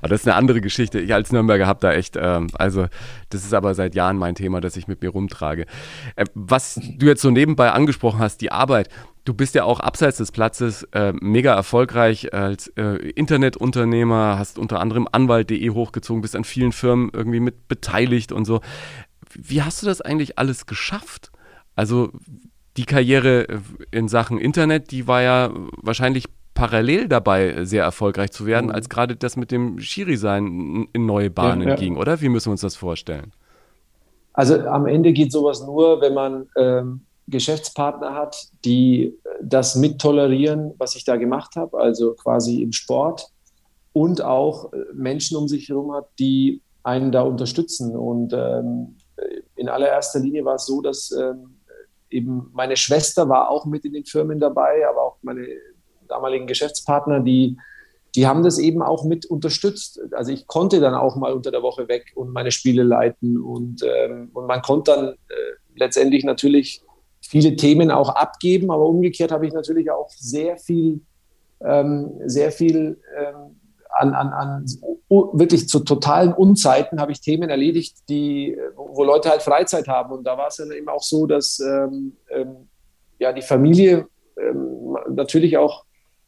[0.00, 0.98] aber das ist eine andere Geschichte.
[0.98, 2.86] Ich als Nürnberger habe da echt, ähm, also
[3.30, 5.66] das ist aber seit Jahren mein Thema, das ich mit mir rumtrage.
[6.16, 8.88] Äh, was du jetzt so nebenbei angesprochen hast, die Arbeit,
[9.26, 14.80] Du bist ja auch abseits des Platzes äh, mega erfolgreich als äh, Internetunternehmer, hast unter
[14.80, 18.60] anderem Anwalt.de hochgezogen, bist an vielen Firmen irgendwie mit beteiligt und so.
[19.34, 21.32] Wie hast du das eigentlich alles geschafft?
[21.74, 22.12] Also
[22.76, 23.48] die Karriere
[23.90, 25.50] in Sachen Internet, die war ja
[25.82, 28.72] wahrscheinlich parallel dabei sehr erfolgreich zu werden, mhm.
[28.76, 31.74] als gerade das mit dem Schiri-Sein in neue Bahnen ja, ja.
[31.74, 32.20] ging, oder?
[32.20, 33.32] Wie müssen wir uns das vorstellen?
[34.32, 40.94] Also am Ende geht sowas nur, wenn man ähm, Geschäftspartner hat, die das mittolerieren, was
[40.94, 43.28] ich da gemacht habe, also quasi im Sport
[43.92, 47.96] und auch äh, Menschen um sich herum hat, die einen da unterstützen.
[47.96, 48.96] Und ähm,
[49.56, 51.56] in allererster Linie war es so, dass ähm,
[52.10, 55.46] eben meine Schwester war auch mit in den Firmen dabei, aber auch meine
[56.08, 57.56] damaligen Geschäftspartner, die,
[58.14, 60.00] die haben das eben auch mit unterstützt.
[60.12, 63.82] Also ich konnte dann auch mal unter der Woche weg und meine Spiele leiten und,
[63.82, 65.34] ähm, und man konnte dann äh,
[65.74, 66.82] letztendlich natürlich
[67.26, 71.00] viele Themen auch abgeben, aber umgekehrt habe ich natürlich auch sehr viel,
[71.60, 73.56] ähm, sehr viel ähm,
[73.98, 74.66] an, an, an
[75.08, 80.12] wirklich zu totalen Unzeiten habe ich Themen erledigt, die, wo Leute halt Freizeit haben.
[80.12, 82.68] Und da war es dann eben auch so, dass ähm, ähm,
[83.18, 84.06] ja, die Familie
[84.38, 85.84] ähm, natürlich auch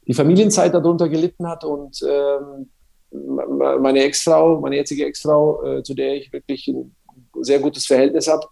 [0.06, 2.70] die Familienzeit darunter gelitten hat und ähm,
[3.10, 6.94] meine Ex-Frau, meine jetzige Ex-Frau, äh, zu der ich wirklich ein
[7.40, 8.46] sehr gutes Verhältnis habe,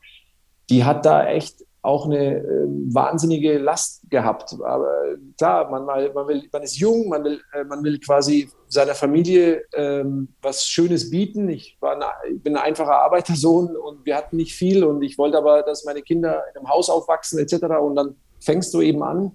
[0.69, 4.55] die hat da echt auch eine äh, wahnsinnige Last gehabt.
[4.65, 4.91] Aber
[5.39, 9.63] klar, man, man, will, man ist jung, man will, äh, man will quasi seiner Familie
[9.73, 11.49] ähm, was Schönes bieten.
[11.49, 15.17] Ich, war eine, ich bin ein einfacher Arbeitersohn und wir hatten nicht viel und ich
[15.17, 17.65] wollte aber, dass meine Kinder in einem Haus aufwachsen etc.
[17.81, 19.33] Und dann fängst du eben an,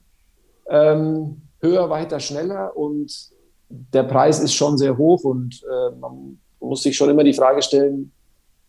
[0.67, 3.31] ähm, höher, weiter, schneller und
[3.69, 7.61] der Preis ist schon sehr hoch und äh, man muss sich schon immer die Frage
[7.61, 8.11] stellen,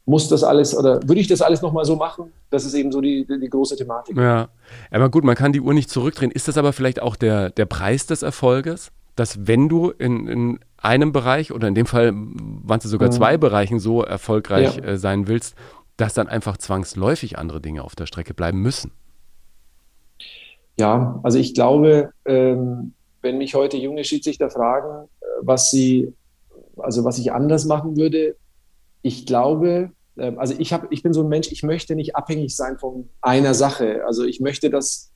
[0.04, 2.32] muss das alles oder würde ich das alles nochmal so machen?
[2.50, 4.16] Das ist eben so die, die, die, große Thematik.
[4.16, 4.48] Ja,
[4.90, 6.32] aber gut, man kann die Uhr nicht zurückdrehen.
[6.32, 8.90] Ist das aber vielleicht auch der, der Preis des Erfolges?
[9.14, 13.12] Dass wenn du in, in einem Bereich oder in dem Fall waren es sogar mhm.
[13.12, 14.84] zwei Bereichen so erfolgreich ja.
[14.84, 15.54] äh, sein willst,
[15.96, 18.90] dass dann einfach zwangsläufig andere Dinge auf der Strecke bleiben müssen?
[20.78, 26.12] Ja, also ich glaube, ähm, wenn mich heute junge Schiedsrichter fragen, äh, was sie,
[26.76, 28.34] also was ich anders machen würde,
[29.02, 32.56] ich glaube, ähm, also ich, hab, ich bin so ein Mensch, ich möchte nicht abhängig
[32.56, 34.04] sein von einer Sache.
[34.06, 35.12] Also ich möchte das,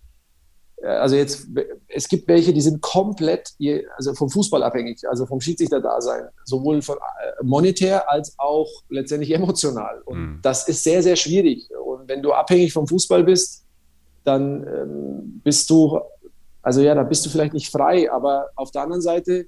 [0.83, 1.49] äh, also jetzt,
[1.89, 3.55] es gibt welche, die sind komplett
[3.97, 10.03] also vom Fußball abhängig, also vom Schiedsrichter-Dasein, sowohl von, äh, monetär als auch letztendlich emotional.
[10.05, 10.39] Und mhm.
[10.43, 11.69] das ist sehr, sehr schwierig.
[11.85, 13.65] Und wenn du abhängig vom Fußball bist,
[14.25, 16.01] dann ähm, bist du,
[16.63, 19.47] also ja, da bist du vielleicht nicht frei, aber auf der anderen Seite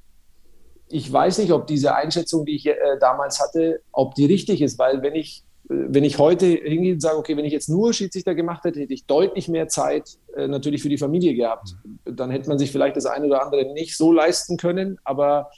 [0.91, 4.79] ich weiß nicht, ob diese Einschätzung, die ich äh, damals hatte, ob die richtig ist,
[4.79, 7.93] weil wenn ich, äh, wenn ich heute hingehe und sage, okay, wenn ich jetzt nur
[7.93, 11.77] Schiedsrichter gemacht hätte, hätte ich deutlich mehr Zeit äh, natürlich für die Familie gehabt.
[12.05, 15.51] Dann hätte man sich vielleicht das eine oder andere nicht so leisten können, aber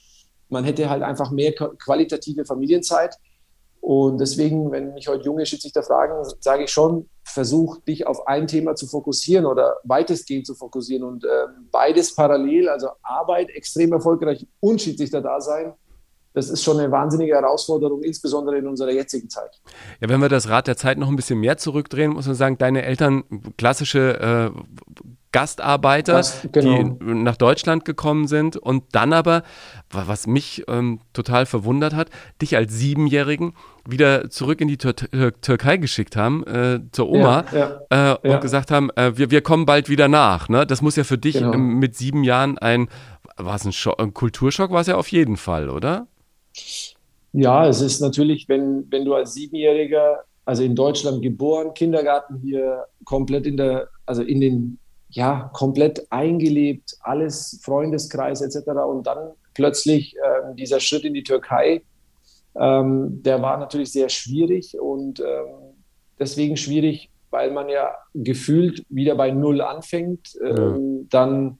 [0.48, 3.14] man hätte halt einfach mehr qualitative Familienzeit.
[3.90, 8.46] Und deswegen, wenn mich heute junge Schiedsrichter fragen, sage ich schon, versuch dich auf ein
[8.46, 11.28] Thema zu fokussieren oder weitestgehend zu fokussieren und äh,
[11.72, 15.72] beides parallel, also Arbeit extrem erfolgreich und Schiedsrichter da sein.
[16.34, 19.60] Das ist schon eine wahnsinnige Herausforderung, insbesondere in unserer jetzigen Zeit.
[20.00, 22.58] Ja, wenn wir das Rad der Zeit noch ein bisschen mehr zurückdrehen, muss man sagen,
[22.58, 23.24] deine Eltern
[23.58, 24.60] klassische äh,
[25.32, 26.82] Gastarbeiter, das, genau.
[26.82, 29.44] die nach Deutschland gekommen sind und dann aber,
[29.90, 32.10] was mich ähm, total verwundert hat,
[32.42, 33.52] dich als Siebenjährigen
[33.86, 34.94] wieder zurück in die Tür
[35.40, 39.40] Türkei geschickt haben, äh, zur Oma, ja, ja, äh, und gesagt haben, äh, wir, wir
[39.40, 40.48] kommen bald wieder nach.
[40.48, 40.66] Ne?
[40.66, 41.56] Das muss ja für dich genau.
[41.56, 42.88] mit sieben Jahren ein,
[43.36, 46.08] war es ein, ein Kulturschock, war es ja auf jeden Fall, oder?
[47.32, 52.86] Ja, es ist natürlich, wenn, wenn du als Siebenjähriger, also in Deutschland geboren, Kindergarten hier
[53.04, 54.78] komplett in der, also in den
[55.10, 58.70] ja, komplett eingelebt, alles Freundeskreis etc.
[58.88, 61.82] Und dann plötzlich äh, dieser Schritt in die Türkei,
[62.56, 65.74] ähm, der war natürlich sehr schwierig und ähm,
[66.18, 71.06] deswegen schwierig, weil man ja gefühlt wieder bei Null anfängt, ähm, ja.
[71.10, 71.58] dann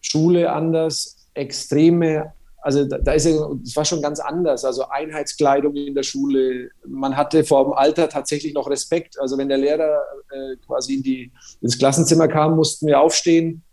[0.00, 2.32] Schule anders, extreme
[2.62, 3.32] also da, da ist ja,
[3.62, 4.64] das war schon ganz anders.
[4.64, 6.70] Also Einheitskleidung in der Schule.
[6.86, 9.20] Man hatte vor dem Alter tatsächlich noch Respekt.
[9.20, 10.00] Also wenn der Lehrer
[10.30, 13.64] äh, quasi in die, ins Klassenzimmer kam, mussten wir aufstehen.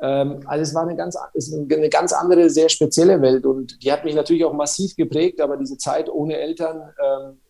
[0.00, 3.92] Ähm, also es war eine ganz, ist eine ganz andere, sehr spezielle Welt und die
[3.92, 5.42] hat mich natürlich auch massiv geprägt.
[5.42, 7.40] Aber diese Zeit ohne Eltern, ähm,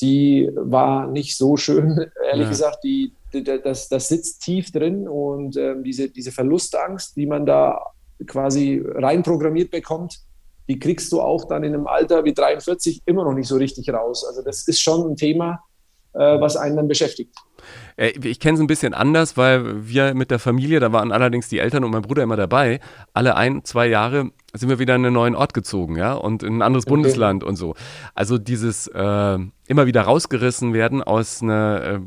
[0.00, 2.50] die war nicht so schön, ehrlich ja.
[2.50, 2.78] gesagt.
[2.82, 7.80] Die, die, das, das sitzt tief drin und ähm, diese, diese Verlustangst, die man da
[8.26, 10.18] quasi reinprogrammiert bekommt,
[10.70, 13.92] die kriegst du auch dann in einem Alter wie 43 immer noch nicht so richtig
[13.92, 14.24] raus.
[14.24, 15.64] Also das ist schon ein Thema.
[16.14, 17.34] Äh, was einen dann beschäftigt.
[17.96, 21.48] Äh, ich kenne es ein bisschen anders, weil wir mit der Familie, da waren allerdings
[21.48, 22.80] die Eltern und mein Bruder immer dabei,
[23.12, 26.56] alle ein, zwei Jahre sind wir wieder in einen neuen Ort gezogen, ja, und in
[26.56, 26.94] ein anderes okay.
[26.94, 27.74] Bundesland und so.
[28.14, 29.38] Also dieses äh,
[29.68, 32.00] immer wieder rausgerissen werden aus einer äh,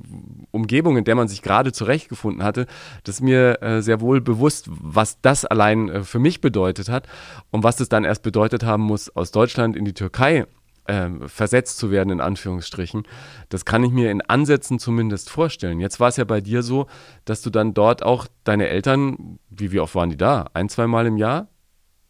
[0.51, 2.66] Umgebung, in der man sich gerade zurechtgefunden hatte,
[3.06, 7.08] das ist mir äh, sehr wohl bewusst, was das allein äh, für mich bedeutet hat
[7.51, 10.45] und was es dann erst bedeutet haben muss, aus Deutschland in die Türkei
[10.86, 13.04] äh, versetzt zu werden, in Anführungsstrichen.
[13.50, 15.80] Das kann ich mir in Ansätzen zumindest vorstellen.
[15.80, 16.88] Jetzt war es ja bei dir so,
[17.26, 20.50] dass du dann dort auch deine Eltern, wie, wie oft waren die da?
[20.54, 21.48] Ein, zwei Mal im Jahr?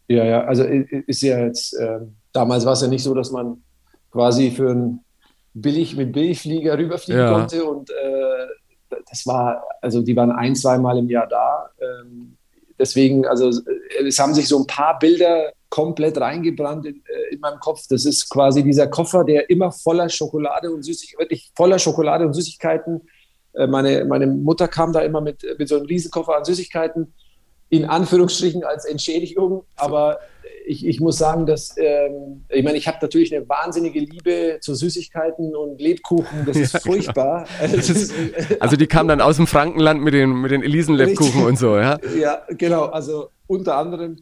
[0.08, 2.00] Ja, ja, also ist ja jetzt, äh,
[2.32, 3.62] damals war es ja nicht so, dass man
[4.10, 5.00] quasi für ein
[5.54, 7.32] billig mit Billigflieger rüberfliegen ja.
[7.32, 8.46] konnte und äh,
[9.08, 11.70] das war, also die waren ein, zwei Mal im Jahr da.
[11.80, 12.36] Ähm,
[12.78, 13.50] deswegen, also
[14.04, 17.82] es haben sich so ein paar Bilder komplett reingebrannt in, äh, in, meinem Kopf.
[17.90, 22.32] Das ist quasi dieser Koffer, der immer voller Schokolade und Süßigkeiten, wirklich voller Schokolade und
[22.32, 23.00] Süßigkeiten.
[23.54, 27.12] Äh, meine, meine Mutter kam da immer mit, mit so einem Riesenkoffer an Süßigkeiten,
[27.70, 29.64] in Anführungsstrichen als Entschädigung.
[29.74, 30.20] Aber
[30.64, 34.76] ich, ich muss sagen, dass, ähm, ich meine, ich habe natürlich eine wahnsinnige Liebe zu
[34.76, 36.46] Süßigkeiten und Lebkuchen.
[36.46, 37.48] Das ist ja, furchtbar.
[37.60, 38.14] Das ist,
[38.60, 41.98] also die kamen dann aus dem Frankenland mit den, mit den Elisen-Lebkuchen und so, ja?
[42.16, 42.84] Ja, genau.
[42.84, 44.18] Also unter anderem.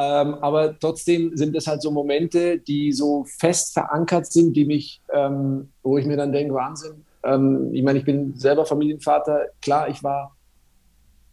[0.00, 5.02] Ähm, aber trotzdem sind es halt so Momente, die so fest verankert sind, die mich,
[5.12, 7.04] ähm, wo ich mir dann denke, Wahnsinn.
[7.22, 9.48] Ähm, ich meine, ich bin selber Familienvater.
[9.60, 10.34] Klar, ich war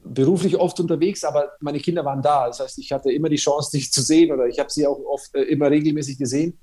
[0.03, 2.47] beruflich oft unterwegs, aber meine Kinder waren da.
[2.47, 4.99] Das heißt, ich hatte immer die Chance, dich zu sehen oder ich habe sie auch
[5.05, 6.57] oft äh, immer regelmäßig gesehen.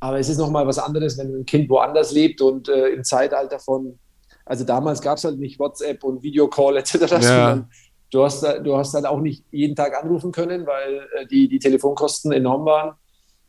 [0.00, 3.58] Aber es ist nochmal was anderes, wenn ein Kind woanders lebt und äh, im Zeitalter
[3.58, 3.98] von,
[4.44, 6.94] also damals gab es halt nicht WhatsApp und Videocall etc.
[7.22, 7.66] Ja.
[8.10, 11.58] Du hast, du hast halt auch nicht jeden Tag anrufen können, weil äh, die, die
[11.58, 12.94] Telefonkosten enorm waren.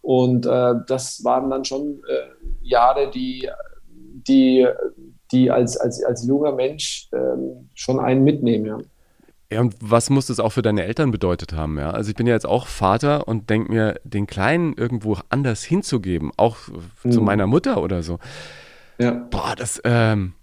[0.02, 2.28] Und äh, das waren dann schon äh,
[2.62, 3.50] Jahre, die,
[3.92, 4.68] die,
[5.32, 8.66] die als, als, als junger Mensch ähm, schon einen mitnehmen.
[8.66, 8.78] Ja.
[9.50, 11.78] Ja, und was muss das auch für deine Eltern bedeutet haben?
[11.78, 11.92] Ja?
[11.92, 16.32] Also ich bin ja jetzt auch Vater und denke mir, den Kleinen irgendwo anders hinzugeben,
[16.36, 16.58] auch
[17.04, 17.12] mhm.
[17.12, 18.20] zu meiner Mutter oder so.
[18.98, 19.12] Ja.
[19.12, 20.34] Boah, das, ähm,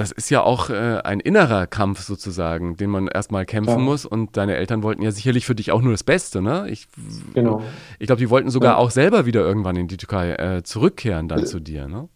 [0.00, 3.84] das ist ja auch äh, ein innerer Kampf sozusagen, den man erstmal kämpfen ja.
[3.84, 4.06] muss.
[4.06, 6.66] Und deine Eltern wollten ja sicherlich für dich auch nur das Beste, ne?
[6.70, 6.88] Ich,
[7.34, 7.62] genau.
[7.98, 8.76] Ich glaube, die wollten sogar ja.
[8.78, 12.08] auch selber wieder irgendwann in die Türkei äh, zurückkehren dann äh, zu dir, ne?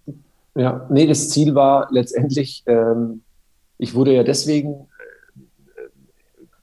[0.54, 3.22] Ja, nee, das Ziel war letztendlich, ähm,
[3.76, 4.88] ich wurde ja deswegen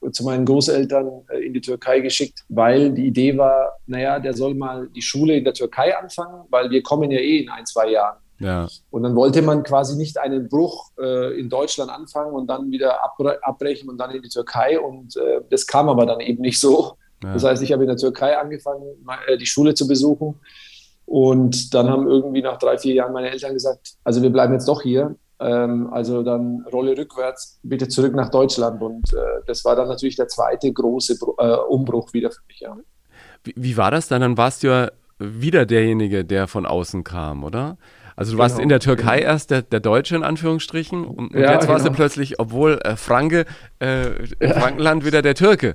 [0.02, 4.34] äh, zu meinen Großeltern äh, in die Türkei geschickt, weil die Idee war, naja, der
[4.34, 7.64] soll mal die Schule in der Türkei anfangen, weil wir kommen ja eh in ein,
[7.64, 8.16] zwei Jahren.
[8.42, 8.68] Ja.
[8.90, 13.00] Und dann wollte man quasi nicht einen Bruch äh, in Deutschland anfangen und dann wieder
[13.42, 14.78] abbrechen und dann in die Türkei.
[14.80, 16.96] Und äh, das kam aber dann eben nicht so.
[17.22, 17.32] Ja.
[17.34, 18.82] Das heißt, ich habe in der Türkei angefangen,
[19.26, 20.40] äh, die Schule zu besuchen.
[21.06, 24.66] Und dann haben irgendwie nach drei, vier Jahren meine Eltern gesagt, also wir bleiben jetzt
[24.68, 25.16] doch hier.
[25.40, 28.80] Ähm, also dann Rolle rückwärts, bitte zurück nach Deutschland.
[28.82, 29.16] Und äh,
[29.46, 32.60] das war dann natürlich der zweite große äh, Umbruch wieder für mich.
[32.60, 32.76] Ja.
[33.44, 34.20] Wie, wie war das dann?
[34.20, 37.76] Dann warst du ja wieder derjenige, der von außen kam, oder?
[38.22, 38.62] Also du warst genau.
[38.62, 39.32] in der Türkei genau.
[39.32, 41.92] erst der, der Deutsche in Anführungsstrichen und, und ja, jetzt warst genau.
[41.92, 43.46] du plötzlich, obwohl äh, Franke,
[43.80, 44.10] äh,
[44.40, 44.54] ja.
[44.60, 45.74] Frankenland wieder der Türke.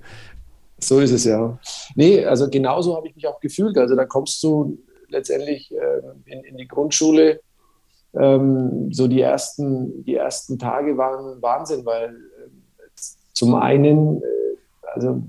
[0.79, 1.59] So ist es ja.
[1.95, 3.77] Nee, also genauso habe ich mich auch gefühlt.
[3.77, 4.77] Also da kommst du
[5.09, 7.41] letztendlich äh, in, in, die Grundschule.
[8.17, 12.49] Ähm, so die ersten, die ersten Tage waren Wahnsinn, weil äh,
[13.33, 14.25] zum einen äh,
[14.93, 15.23] also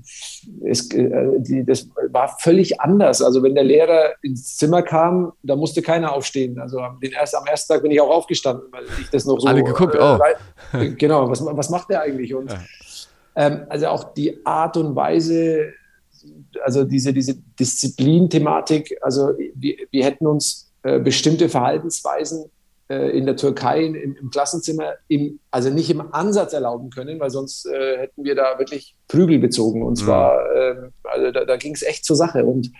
[0.63, 3.21] es, äh, die, das war völlig anders.
[3.21, 6.59] Also wenn der Lehrer ins Zimmer kam, da musste keiner aufstehen.
[6.59, 9.47] Also den erst, am ersten Tag bin ich auch aufgestanden, weil ich das noch so.
[9.47, 10.17] Alle geguckt, äh, oh.
[10.97, 12.33] Genau, was, was macht der eigentlich?
[12.33, 12.59] Und ja.
[13.35, 15.73] ähm, also auch die Art und Weise,
[16.63, 22.49] also diese, diese Disziplin-Thematik, also wir, wir hätten uns äh, bestimmte Verhaltensweisen
[22.95, 27.65] in der Türkei im, im Klassenzimmer im, also nicht im Ansatz erlauben können, weil sonst
[27.67, 29.83] äh, hätten wir da wirklich Prügel bezogen.
[29.83, 30.57] Und zwar, mhm.
[30.57, 32.45] äh, also da, da ging es echt zur Sache.
[32.45, 32.71] Und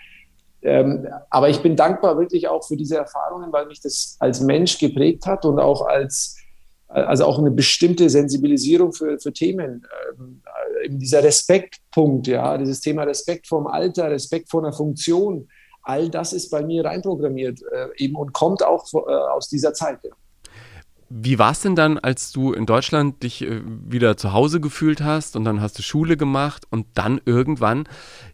[0.61, 4.77] ähm, aber ich bin dankbar wirklich auch für diese Erfahrungen, weil mich das als Mensch
[4.77, 6.35] geprägt hat und auch als
[6.89, 9.85] also auch eine bestimmte Sensibilisierung für, für Themen.
[10.17, 10.41] Ähm,
[10.83, 15.47] eben dieser Respektpunkt, ja, dieses Thema Respekt vorm Alter, Respekt vor einer Funktion,
[15.81, 19.99] all das ist bei mir reinprogrammiert äh, eben und kommt auch äh, aus dieser Zeit.
[20.03, 20.11] Ja.
[21.09, 25.01] Wie war es denn dann, als du in Deutschland dich äh, wieder zu Hause gefühlt
[25.01, 27.87] hast und dann hast du Schule gemacht und dann irgendwann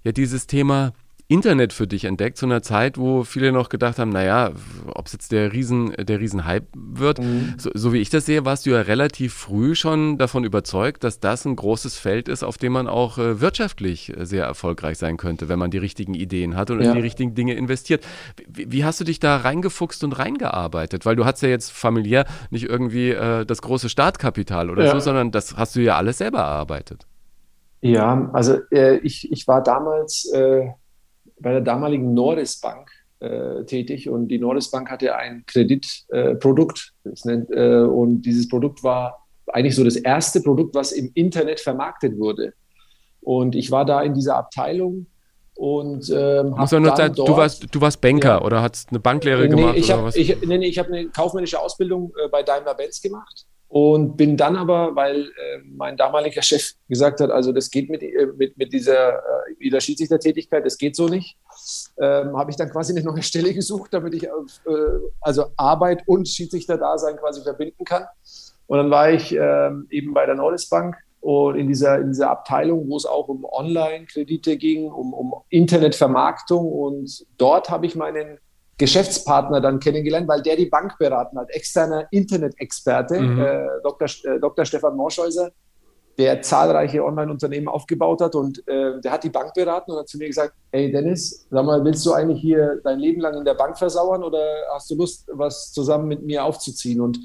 [0.04, 0.91] ja dieses Thema
[1.28, 4.52] Internet für dich entdeckt, zu einer Zeit, wo viele noch gedacht haben, naja,
[4.94, 7.20] ob es jetzt der Riesen, der Riesenhype wird.
[7.20, 7.56] Mhm.
[7.58, 11.20] So, so, wie ich das sehe, warst du ja relativ früh schon davon überzeugt, dass
[11.20, 15.18] das ein großes Feld ist, auf dem man auch äh, wirtschaftlich äh, sehr erfolgreich sein
[15.18, 16.90] könnte, wenn man die richtigen Ideen hat und ja.
[16.90, 18.06] in die richtigen Dinge investiert.
[18.48, 21.08] Wie, wie, hast du dich da reingefuchst und reingearbeitet?
[21.08, 24.92] Weil du hast ja jetzt familiär nicht irgendwie äh, das große Startkapital oder ja.
[24.92, 27.08] so, sondern das hast du ja alles selber erarbeitet.
[27.82, 30.70] Ja, also äh, ich, ich war damals äh,
[31.40, 37.80] bei der damaligen Norris Bank äh, tätig und die Norris Bank hatte ein Kreditprodukt äh,
[37.80, 42.54] und dieses Produkt war eigentlich so das erste Produkt, was im Internet vermarktet wurde.
[43.22, 45.08] Und ich war da in dieser Abteilung
[45.56, 48.90] und ähm, Muss man nur sagen, dort, du, warst, du warst Banker ja, oder hast
[48.90, 49.78] eine Banklehre nee, gemacht?
[49.78, 50.12] Ich habe
[50.46, 55.24] nee, nee, hab eine kaufmännische Ausbildung äh, bei Daimler-Benz gemacht und bin dann aber, weil
[55.24, 59.22] äh, mein damaliger Chef gesagt hat, also das geht mit, äh, mit, mit dieser äh,
[59.59, 61.38] wieder Schiedsrichtertätigkeit, das geht so nicht,
[61.99, 64.30] ähm, habe ich dann quasi eine neue Stelle gesucht, damit ich äh,
[65.22, 68.05] also Arbeit und Schiedsrichterdasein quasi verbinden kann.
[68.68, 70.95] Und dann war ich ähm, eben bei der Norris Bank
[71.26, 76.72] und in dieser, in dieser Abteilung, wo es auch um Online-Kredite ging, um, um Internetvermarktung.
[76.72, 78.38] Und dort habe ich meinen
[78.78, 83.42] Geschäftspartner dann kennengelernt, weil der die Bank beraten hat, externer Internet-Experte, mhm.
[83.42, 84.08] äh, Dr.
[84.24, 84.66] Äh, Dr.
[84.66, 85.52] Stefan Morschäuser,
[86.18, 90.18] der zahlreiche Online-Unternehmen aufgebaut hat und äh, der hat die Bank beraten und hat zu
[90.18, 93.54] mir gesagt, hey Dennis, sag mal, willst du eigentlich hier dein Leben lang in der
[93.54, 94.42] Bank versauern oder
[94.74, 97.02] hast du Lust, was zusammen mit mir aufzuziehen?
[97.02, 97.20] Und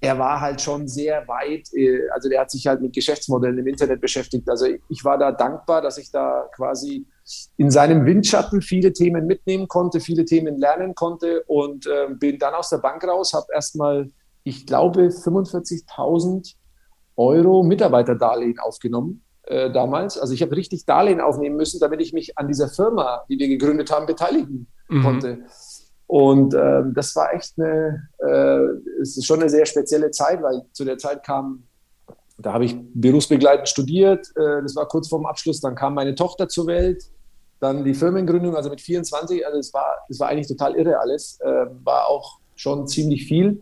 [0.00, 3.66] er war halt schon sehr weit, äh, also der hat sich halt mit Geschäftsmodellen im
[3.66, 4.48] Internet beschäftigt.
[4.48, 7.06] Also ich war da dankbar, dass ich da quasi
[7.56, 12.54] in seinem Windschatten viele Themen mitnehmen konnte, viele Themen lernen konnte und äh, bin dann
[12.54, 14.10] aus der Bank raus, habe erstmal,
[14.44, 16.54] ich glaube, 45.000
[17.16, 20.16] Euro Mitarbeiterdarlehen aufgenommen äh, damals.
[20.16, 23.48] Also ich habe richtig Darlehen aufnehmen müssen, damit ich mich an dieser Firma, die wir
[23.48, 25.02] gegründet haben, beteiligen mhm.
[25.02, 25.38] konnte.
[26.08, 30.62] Und äh, das war echt eine, äh, es ist schon eine sehr spezielle Zeit, weil
[30.72, 31.64] zu der Zeit kam,
[32.38, 36.48] da habe ich berufsbegleitend studiert, äh, das war kurz vorm Abschluss, dann kam meine Tochter
[36.48, 37.04] zur Welt,
[37.60, 41.38] dann die Firmengründung, also mit 24, also es war, es war eigentlich total irre alles,
[41.40, 43.60] äh, war auch schon ziemlich viel.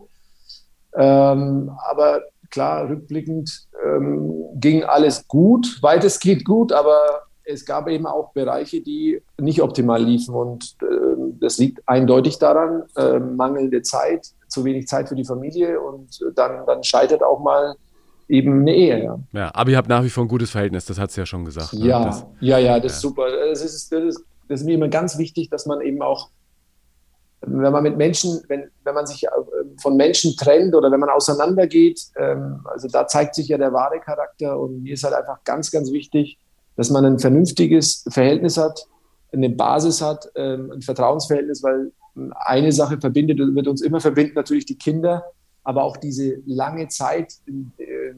[0.95, 8.33] Ähm, aber klar, rückblickend ähm, ging alles gut, weitestgehend gut, aber es gab eben auch
[8.33, 10.35] Bereiche, die nicht optimal liefen.
[10.35, 15.79] Und äh, das liegt eindeutig daran, äh, mangelnde Zeit, zu wenig Zeit für die Familie
[15.79, 17.75] und dann, dann scheitert auch mal
[18.27, 19.03] eben eine Ehe.
[19.03, 21.25] Ja, ja aber ihr habt nach wie vor ein gutes Verhältnis, das hat sie ja
[21.25, 21.73] schon gesagt.
[21.73, 21.85] Ne?
[21.85, 22.95] Ja, das, ja, ja, das ja.
[22.95, 23.25] ist super.
[23.49, 26.29] Das ist, das, ist, das ist mir immer ganz wichtig, dass man eben auch,
[27.41, 29.29] wenn man mit Menschen, wenn, wenn man sich äh,
[29.81, 33.99] von Menschen trennt oder wenn man auseinandergeht, ähm, also da zeigt sich ja der wahre
[33.99, 36.37] Charakter und mir ist halt einfach ganz, ganz wichtig,
[36.75, 38.87] dass man ein vernünftiges Verhältnis hat,
[39.31, 41.91] eine Basis hat, ähm, ein Vertrauensverhältnis, weil
[42.45, 45.23] eine Sache verbindet, wird uns immer verbinden, natürlich die Kinder,
[45.63, 48.13] aber auch diese lange Zeit, in, äh,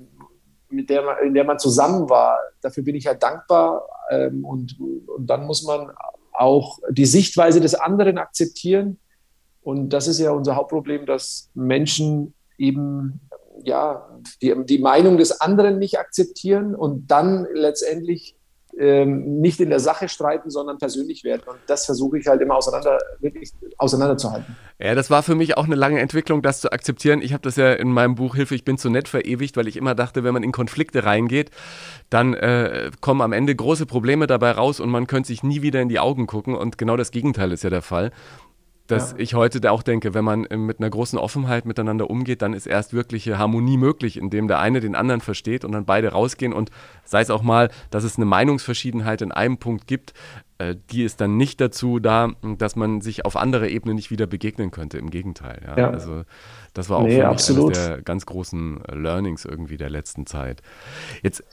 [0.69, 3.87] mit der man, in der man zusammen war, dafür bin ich ja dankbar.
[4.11, 5.91] Ähm, und, und dann muss man
[6.31, 8.99] auch die Sichtweise des anderen akzeptieren.
[9.61, 13.19] Und das ist ja unser Hauptproblem, dass Menschen eben
[13.63, 14.07] ja,
[14.41, 18.35] die, die Meinung des anderen nicht akzeptieren und dann letztendlich
[18.79, 21.43] ähm, nicht in der Sache streiten, sondern persönlich werden.
[21.45, 24.55] Und das versuche ich halt immer auseinander, wirklich auseinanderzuhalten.
[24.79, 27.21] Ja, das war für mich auch eine lange Entwicklung, das zu akzeptieren.
[27.21, 29.75] Ich habe das ja in meinem Buch Hilfe, ich bin zu nett verewigt, weil ich
[29.75, 31.51] immer dachte, wenn man in Konflikte reingeht,
[32.09, 35.81] dann äh, kommen am Ende große Probleme dabei raus und man könnte sich nie wieder
[35.81, 36.55] in die Augen gucken.
[36.55, 38.11] Und genau das Gegenteil ist ja der Fall
[38.89, 39.17] dass ja.
[39.19, 42.93] ich heute auch denke, wenn man mit einer großen Offenheit miteinander umgeht, dann ist erst
[42.93, 46.71] wirkliche Harmonie möglich, indem der eine den anderen versteht und dann beide rausgehen und
[47.05, 50.48] sei es auch mal, dass es eine Meinungsverschiedenheit in einem Punkt gibt, äh,
[50.91, 54.71] die ist dann nicht dazu da, dass man sich auf andere Ebene nicht wieder begegnen
[54.71, 54.97] könnte.
[54.97, 55.61] Im Gegenteil.
[55.65, 55.77] Ja.
[55.77, 55.89] ja.
[55.89, 56.23] Also
[56.73, 60.61] das war auch nee, eines der ganz großen Learnings irgendwie der letzten Zeit.
[61.23, 61.43] Jetzt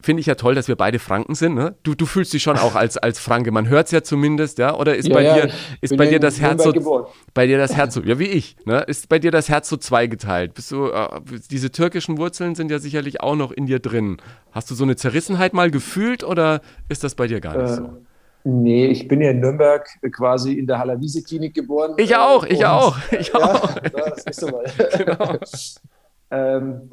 [0.00, 1.54] finde ich ja toll, dass wir beide Franken sind.
[1.54, 1.74] Ne?
[1.82, 3.50] Du, du fühlst dich schon auch als, als Franke.
[3.50, 4.74] Man hört es ja zumindest, ja.
[4.74, 7.94] Oder ist ja, bei dir, ist bei dir das Herz so, bei dir das Herz
[7.94, 8.80] so, ja wie ich, ne?
[8.80, 10.54] Ist bei dir das Herz so zweigeteilt?
[10.54, 11.20] Bist du, äh,
[11.50, 14.18] diese türkischen Wurzeln sind ja sicherlich auch noch in dir drin.
[14.52, 17.76] Hast du so eine Zerrissenheit mal gefühlt oder ist das bei dir gar nicht äh,
[17.76, 18.02] so?
[18.50, 21.94] Nee, ich bin ja in Nürnberg quasi in der Haller-Wiese-Klinik geboren.
[21.98, 23.76] Ich auch, ich auch, ich auch.
[23.76, 24.64] Ja, das ist so mal.
[24.96, 25.36] genau.
[26.30, 26.90] ähm,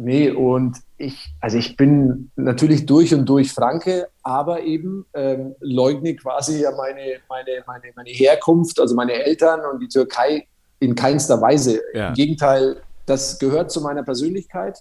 [0.00, 6.14] Nee, und ich, also ich bin natürlich durch und durch Franke, aber eben ähm, leugne
[6.14, 10.46] quasi ja meine, meine, meine, meine Herkunft, also meine Eltern und die Türkei
[10.78, 11.80] in keinster Weise.
[11.94, 12.08] Ja.
[12.08, 12.76] Im Gegenteil,
[13.06, 14.78] das gehört zu meiner Persönlichkeit.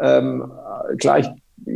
[0.00, 0.50] Ähm,
[0.98, 1.28] klar, ich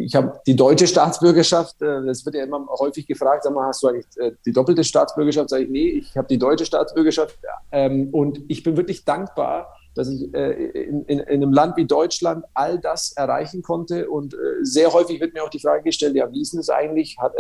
[0.05, 3.83] ich habe die deutsche Staatsbürgerschaft, äh, das wird ja immer häufig gefragt, sag mal, hast
[3.83, 5.51] du eigentlich äh, die doppelte Staatsbürgerschaft?
[5.51, 7.39] Sage ich, nee, ich habe die deutsche Staatsbürgerschaft.
[7.71, 11.87] Ähm, und ich bin wirklich dankbar, dass ich äh, in, in, in, einem Land wie
[11.87, 14.09] Deutschland all das erreichen konnte.
[14.09, 17.19] Und sehr häufig wird mir auch die Frage gestellt, ja, wie ist das eigentlich?
[17.19, 17.35] Hat,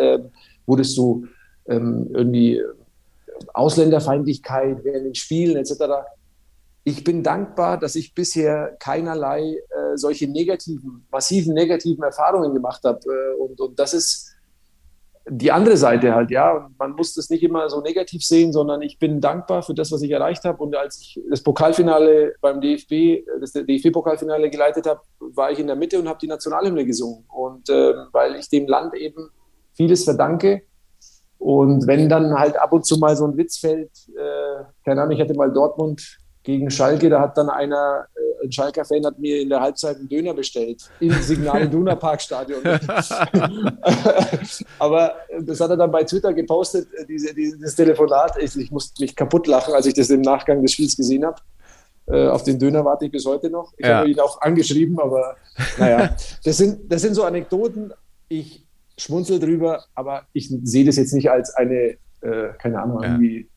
[0.66, 1.26] wurdest du
[1.66, 2.62] ähm, irgendwie
[3.54, 5.72] Ausländerfeindlichkeit während den Spielen etc.?
[6.84, 12.98] Ich bin dankbar, dass ich bisher keinerlei äh, solche negativen, massiven negativen Erfahrungen gemacht habe.
[13.06, 14.32] Äh, und, und das ist
[15.28, 16.50] die andere Seite halt, ja.
[16.50, 19.92] Und man muss das nicht immer so negativ sehen, sondern ich bin dankbar für das,
[19.92, 20.60] was ich erreicht habe.
[20.60, 25.76] Und als ich das Pokalfinale beim DFB, das DFB-Pokalfinale geleitet habe, war ich in der
[25.76, 27.24] Mitte und habe die Nationalhymne gesungen.
[27.28, 29.30] Und äh, weil ich dem Land eben
[29.74, 30.62] vieles verdanke.
[31.38, 35.14] Und wenn dann halt ab und zu mal so ein Witz fällt, äh, keine Ahnung,
[35.14, 39.40] ich hatte mal Dortmund gegen Schalke, da hat dann einer, äh, ein Schalker-Fan hat mir
[39.40, 42.62] in der Halbzeit einen Döner bestellt im Signal Iduna Parkstadion.
[44.78, 48.36] Aber das hat er dann bei Twitter gepostet, äh, diese, dieses Telefonat.
[48.42, 51.36] Ich, ich musste mich kaputt lachen, als ich das im Nachgang des Spiels gesehen habe.
[52.06, 53.72] Äh, auf den Döner warte ich bis heute noch.
[53.76, 53.98] Ich ja.
[53.98, 55.36] habe ihn auch angeschrieben, aber
[55.78, 57.92] naja, das sind, das sind so Anekdoten.
[58.28, 58.66] Ich
[58.98, 63.12] schmunzel drüber, aber ich sehe das jetzt nicht als eine, äh, keine Ahnung, ja.
[63.12, 63.48] irgendwie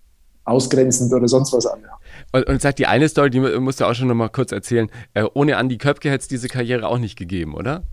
[0.46, 1.84] ausgrenzend oder sonst was an.
[2.32, 4.90] Und, und sag, die eine Story, die musst du auch schon noch mal kurz erzählen.
[5.14, 7.84] Äh, ohne Andi Köpke hätte es diese Karriere auch nicht gegeben, oder?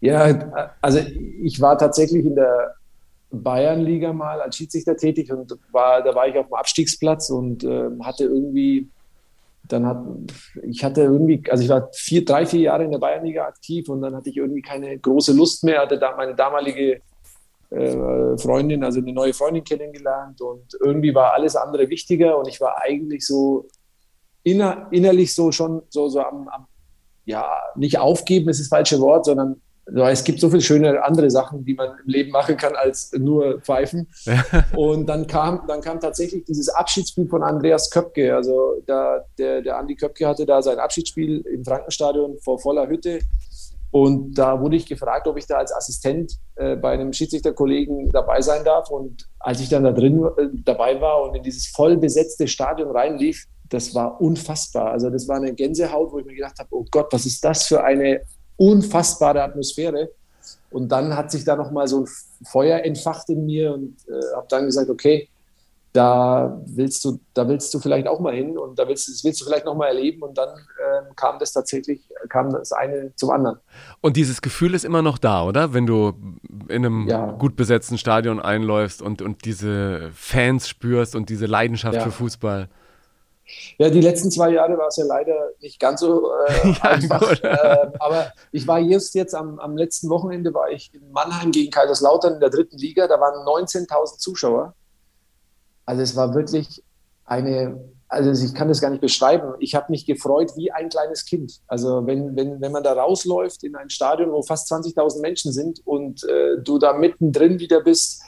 [0.00, 1.00] Ja, also
[1.42, 2.74] ich war tatsächlich in der
[3.30, 7.90] Bayernliga mal als Schiedsrichter tätig und war, da war ich auf dem Abstiegsplatz und äh,
[8.02, 8.88] hatte irgendwie,
[9.68, 10.02] dann hat,
[10.62, 14.00] ich hatte irgendwie, also ich war vier, drei, vier Jahre in der Bayernliga aktiv und
[14.00, 17.02] dann hatte ich irgendwie keine große Lust mehr, hatte da meine damalige
[17.70, 22.60] äh, Freundin, also eine neue Freundin kennengelernt und irgendwie war alles andere wichtiger und ich
[22.60, 23.68] war eigentlich so
[24.42, 26.66] inner, innerlich so schon so, so am, am,
[27.24, 29.60] ja, nicht aufgeben ist das falsche Wort, sondern
[29.92, 33.60] es gibt so viele schöne andere Sachen, die man im Leben machen kann, als nur
[33.60, 34.08] pfeifen.
[34.76, 38.34] und dann kam, dann kam tatsächlich dieses Abschiedsspiel von Andreas Köpke.
[38.34, 43.20] Also da, der, der Andi Köpke hatte da sein Abschiedsspiel im Frankenstadion vor voller Hütte.
[43.90, 48.40] Und da wurde ich gefragt, ob ich da als Assistent äh, bei einem Schiedsrichterkollegen dabei
[48.40, 48.88] sein darf.
[48.90, 52.90] Und als ich dann da drin äh, dabei war und in dieses voll besetzte Stadion
[52.90, 54.92] reinlief, das war unfassbar.
[54.92, 57.66] Also das war eine Gänsehaut, wo ich mir gedacht habe, oh Gott, was ist das
[57.66, 58.22] für eine
[58.56, 60.10] unfassbare Atmosphäre.
[60.70, 62.08] Und dann hat sich da nochmal so ein
[62.46, 65.28] Feuer entfacht in mir und äh, habe dann gesagt, okay,
[65.92, 69.40] da willst du, da willst du vielleicht auch mal hin und da willst, das willst
[69.40, 73.30] du vielleicht noch mal erleben und dann äh, kam das tatsächlich, kam das eine zum
[73.30, 73.58] anderen.
[74.00, 75.74] Und dieses Gefühl ist immer noch da, oder?
[75.74, 76.12] Wenn du
[76.68, 77.32] in einem ja.
[77.32, 82.02] gut besetzten Stadion einläufst und, und diese Fans spürst und diese Leidenschaft ja.
[82.02, 82.68] für Fußball.
[83.78, 87.32] Ja, die letzten zwei Jahre war es ja leider nicht ganz so äh, ja, einfach.
[87.42, 91.72] Äh, aber ich war jetzt, jetzt am, am letzten Wochenende war ich in Mannheim gegen
[91.72, 93.08] Kaiserslautern in der dritten Liga.
[93.08, 94.74] Da waren 19.000 Zuschauer.
[95.90, 96.84] Also es war wirklich
[97.24, 99.54] eine, also ich kann das gar nicht beschreiben.
[99.58, 101.60] Ich habe mich gefreut wie ein kleines Kind.
[101.66, 105.84] Also wenn, wenn, wenn man da rausläuft in ein Stadion, wo fast 20.000 Menschen sind
[105.84, 108.22] und äh, du da mittendrin wieder bist,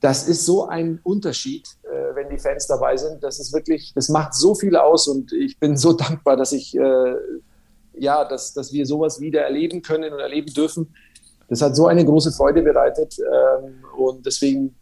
[0.00, 3.22] das ist so ein Unterschied, äh, wenn die Fans dabei sind.
[3.22, 6.76] Das ist wirklich, das macht so viel aus und ich bin so dankbar, dass ich,
[6.76, 7.14] äh,
[8.00, 10.92] ja, dass, dass wir sowas wieder erleben können und erleben dürfen.
[11.48, 14.74] Das hat so eine große Freude bereitet ähm, und deswegen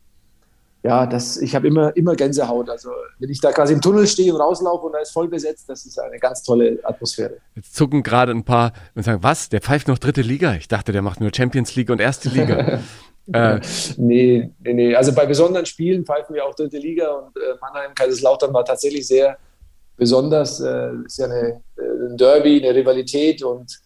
[0.89, 2.71] ja, das, ich habe immer, immer Gänsehaut.
[2.71, 5.69] Also wenn ich da quasi im Tunnel stehe und rauslaufe und da ist voll besetzt,
[5.69, 7.37] das ist eine ganz tolle Atmosphäre.
[7.55, 10.55] Jetzt zucken gerade ein paar und sagen, was, der pfeift noch dritte Liga?
[10.55, 12.81] Ich dachte, der macht nur Champions League und erste Liga.
[13.35, 13.61] äh,
[13.99, 14.95] nee, nee, nee.
[14.95, 19.07] Also bei besonderen Spielen pfeifen wir auch dritte Liga und äh, Mannheim, Kaiserslautern war tatsächlich
[19.07, 19.37] sehr
[19.99, 20.59] besonders.
[20.59, 23.79] Äh, ist ja eine, äh, ein Derby, eine Rivalität und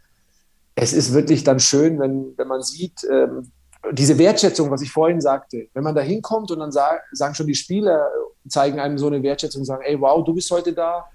[0.77, 3.51] es ist wirklich dann schön, wenn, wenn man sieht, ähm,
[3.91, 7.47] diese Wertschätzung, was ich vorhin sagte, wenn man da hinkommt und dann sag, sagen schon
[7.47, 8.11] die Spieler,
[8.49, 11.07] zeigen einem so eine Wertschätzung, sagen, ey, wow, du bist heute da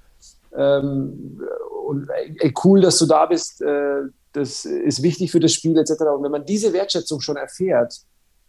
[0.56, 1.42] ähm,
[1.88, 4.02] und ey, cool, dass du da bist, äh,
[4.34, 5.92] das ist wichtig für das Spiel etc.
[6.16, 8.02] Und wenn man diese Wertschätzung schon erfährt,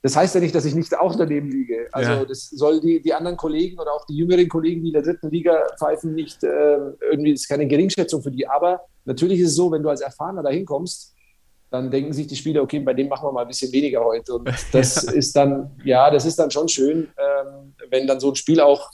[0.02, 1.88] das heißt ja nicht, dass ich nicht auch daneben liege.
[1.92, 2.24] Also ja.
[2.24, 5.30] das soll die, die anderen Kollegen oder auch die jüngeren Kollegen, die in der dritten
[5.30, 6.78] Liga pfeifen, nicht äh,
[7.10, 8.46] irgendwie, das ist keine Geringschätzung für die.
[8.46, 11.14] Aber natürlich ist es so, wenn du als Erfahrener da hinkommst,
[11.70, 14.34] dann denken sich die Spieler, okay, bei dem machen wir mal ein bisschen weniger heute.
[14.34, 15.12] Und das ja.
[15.12, 18.90] ist dann, ja, das ist dann schon schön, ähm, wenn dann so ein Spiel auch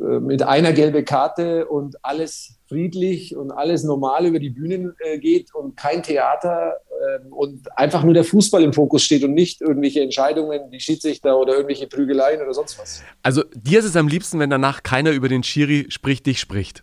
[0.00, 5.18] äh, mit einer gelben Karte und alles friedlich und alles normal über die Bühnen äh,
[5.18, 9.60] geht und kein Theater äh, und einfach nur der Fußball im Fokus steht und nicht
[9.60, 13.02] irgendwelche Entscheidungen, die Schiedsrichter oder irgendwelche Prügeleien oder sonst was.
[13.22, 16.82] Also dir ist es am liebsten, wenn danach keiner über den Schiri spricht, dich spricht.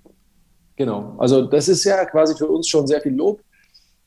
[0.78, 3.42] Genau, also das ist ja quasi für uns schon sehr viel Lob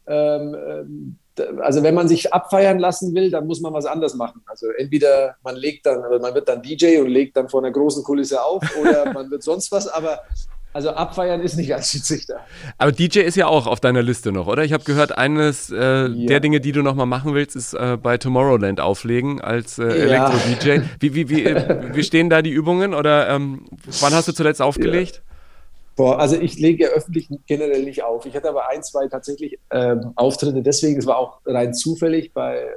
[0.07, 1.17] ähm, ähm,
[1.61, 4.43] also wenn man sich abfeiern lassen will, dann muss man was anderes machen.
[4.47, 8.05] Also entweder man legt dann, man wird dann DJ und legt dann vor einer großen
[8.05, 10.21] Kulisse auf oder man wird sonst was, aber
[10.73, 12.41] also abfeiern ist nicht als Schiedsrichter.
[12.79, 14.65] Aber DJ ist ja auch auf deiner Liste noch, oder?
[14.65, 15.77] Ich habe gehört, eines äh,
[16.09, 16.27] ja.
[16.27, 19.85] der Dinge, die du noch mal machen willst, ist äh, bei Tomorrowland auflegen als äh,
[19.85, 20.81] Elektro-DJ.
[20.99, 21.45] Wie, wie, wie,
[21.95, 23.67] wie stehen da die Übungen oder ähm,
[24.01, 25.23] wann hast du zuletzt aufgelegt?
[25.25, 25.34] Ja.
[25.97, 28.27] Boah, also ich lege ja öffentlich generell nicht auf.
[28.27, 32.69] Ich hatte aber ein, zwei tatsächlich ähm, Auftritte, deswegen, es war auch rein zufällig bei,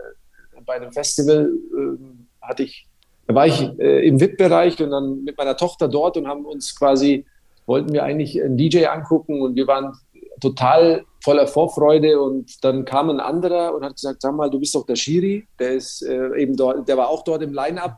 [0.65, 2.88] bei einem Festival, ähm, hatte ich,
[3.26, 6.78] da war ich äh, im VIP-Bereich und dann mit meiner Tochter dort und haben uns
[6.78, 7.26] quasi,
[7.65, 9.93] wollten wir eigentlich einen DJ angucken und wir waren
[10.39, 14.76] total voller Vorfreude und dann kam ein anderer und hat gesagt, sag mal, du bist
[14.76, 17.97] doch der Schiri, der ist äh, eben dort, der war auch dort im Line-Up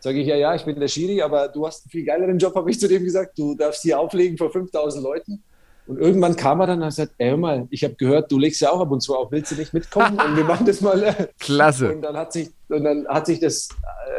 [0.00, 2.54] Sage ich, ja, ja, ich bin der Schiri, aber du hast einen viel geileren Job,
[2.54, 3.38] habe ich zu dem gesagt.
[3.38, 5.42] Du darfst hier auflegen vor 5000 Leuten.
[5.88, 8.38] Und irgendwann kam er dann und hat gesagt, ey, hör mal, ich habe gehört, du
[8.38, 10.18] legst ja auch ab und zu auf, willst du nicht mitkommen?
[10.20, 11.30] Und wir machen das mal.
[11.40, 11.94] Klasse.
[11.94, 13.70] Und dann hat sich, und dann hat sich das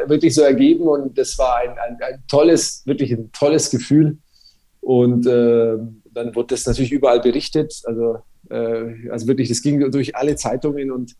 [0.02, 4.18] äh, wirklich so ergeben und das war ein, ein, ein tolles, wirklich ein tolles Gefühl.
[4.80, 5.76] Und äh,
[6.12, 7.80] dann wurde das natürlich überall berichtet.
[7.84, 8.18] Also,
[8.50, 11.14] äh, also wirklich, das ging durch alle Zeitungen und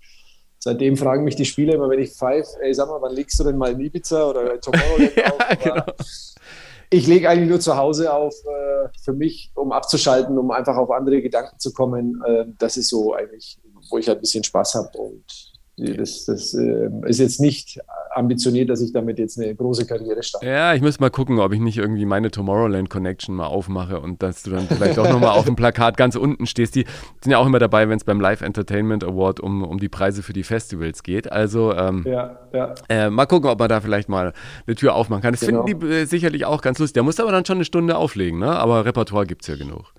[0.62, 3.44] Seitdem fragen mich die Spieler immer, wenn ich pfeife, ey, sag mal, wann legst du
[3.44, 5.58] denn mal in Ibiza oder Tomorrowland ja, auf?
[5.62, 5.84] Genau.
[6.90, 10.90] Ich lege eigentlich nur zu Hause auf, äh, für mich, um abzuschalten, um einfach auf
[10.90, 12.20] andere Gedanken zu kommen.
[12.26, 13.58] Äh, das ist so eigentlich,
[13.90, 15.49] wo ich halt ein bisschen Spaß habe und
[15.80, 17.80] das, das äh, ist jetzt nicht
[18.12, 20.46] ambitioniert, dass ich damit jetzt eine große Karriere starte.
[20.46, 24.22] Ja, ich muss mal gucken, ob ich nicht irgendwie meine Tomorrowland Connection mal aufmache und
[24.22, 26.74] dass du dann vielleicht auch nochmal auf dem Plakat ganz unten stehst.
[26.74, 26.84] Die
[27.22, 30.22] sind ja auch immer dabei, wenn es beim Live Entertainment Award um, um die Preise
[30.22, 31.30] für die Festivals geht.
[31.30, 32.74] Also ähm, ja, ja.
[32.88, 34.32] Äh, mal gucken, ob man da vielleicht mal
[34.66, 35.32] eine Tür aufmachen kann.
[35.32, 35.64] Das genau.
[35.64, 36.94] finden die äh, sicherlich auch ganz lustig.
[36.94, 38.50] Der muss aber dann schon eine Stunde auflegen, ne?
[38.50, 39.92] aber Repertoire gibt es ja genug.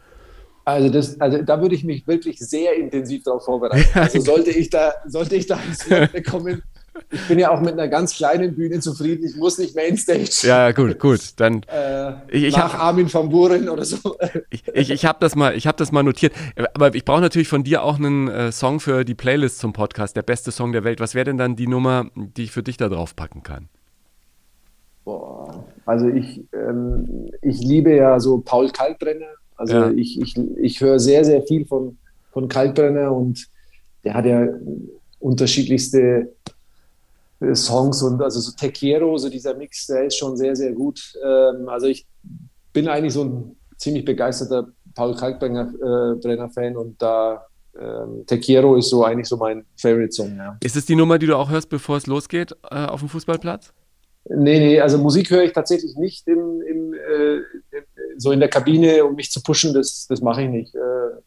[0.64, 3.88] Also, das, also da würde ich mich wirklich sehr intensiv darauf vorbereiten.
[3.93, 6.62] Also sollte ich da, sollte ich da ins Wort bekommen,
[7.09, 9.26] ich bin ja auch mit einer ganz kleinen Bühne zufrieden.
[9.26, 10.30] Ich muss nicht Mainstage.
[10.43, 11.20] Ja, gut, gut.
[11.38, 14.18] Dann äh, ich, ich nach hab, Armin van Buren oder so.
[14.49, 16.34] Ich, ich, ich habe das mal, ich habe das mal notiert.
[16.74, 20.16] Aber ich brauche natürlich von dir auch einen äh, Song für die Playlist zum Podcast,
[20.16, 20.99] der beste Song der Welt.
[20.99, 23.70] Was wäre denn dann die Nummer, die ich für dich da drauf packen kann?
[25.03, 29.91] Boah, also ich, ähm, ich liebe ja so Paul Kalkbrenner also ja.
[29.91, 31.97] ich, ich, ich höre sehr, sehr viel von,
[32.32, 33.47] von Kalkbrenner und
[34.03, 34.47] der hat ja
[35.20, 36.34] unterschiedlichste
[37.39, 41.14] äh, Songs und also so Tequiero, so dieser Mix, der ist schon sehr, sehr gut.
[41.24, 42.07] Ähm, also ich
[42.74, 47.45] bin eigentlich so ein ziemlich begeisterter Paul Kalkbrenner-Fan äh, und da
[47.80, 50.36] ähm, Tequiero ist so eigentlich so mein Favorite-Song.
[50.38, 50.57] Ja.
[50.64, 53.74] Ist es die Nummer, die du auch hörst, bevor es losgeht äh, auf dem Fußballplatz?
[54.26, 57.38] Nee, nee, also Musik höre ich tatsächlich nicht im, im, äh,
[58.18, 60.76] so in der Kabine, um mich zu pushen, das, das mache ich nicht.
[60.76, 60.80] Äh,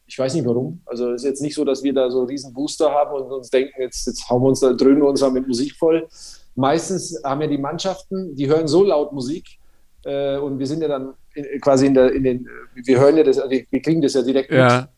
[0.06, 0.80] ich weiß nicht warum.
[0.86, 3.50] Also es ist jetzt nicht so, dass wir da so riesen Booster haben und uns
[3.50, 6.06] denken, jetzt, jetzt hauen wir uns da, dröhnen wir uns da mit Musik voll.
[6.54, 9.58] Meistens haben ja die Mannschaften, die hören so laut Musik
[10.04, 11.14] äh, und wir sind ja dann
[11.60, 14.80] quasi in, der, in den, wir hören ja das, wir kriegen das ja direkt ja.
[14.80, 14.88] mit.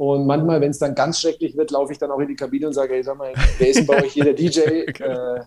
[0.00, 2.68] Und manchmal, wenn es dann ganz schrecklich wird, laufe ich dann auch in die Kabine
[2.68, 4.60] und sage, hey, sag mal, wer ist denn bei euch hier der DJ?
[4.60, 5.40] äh,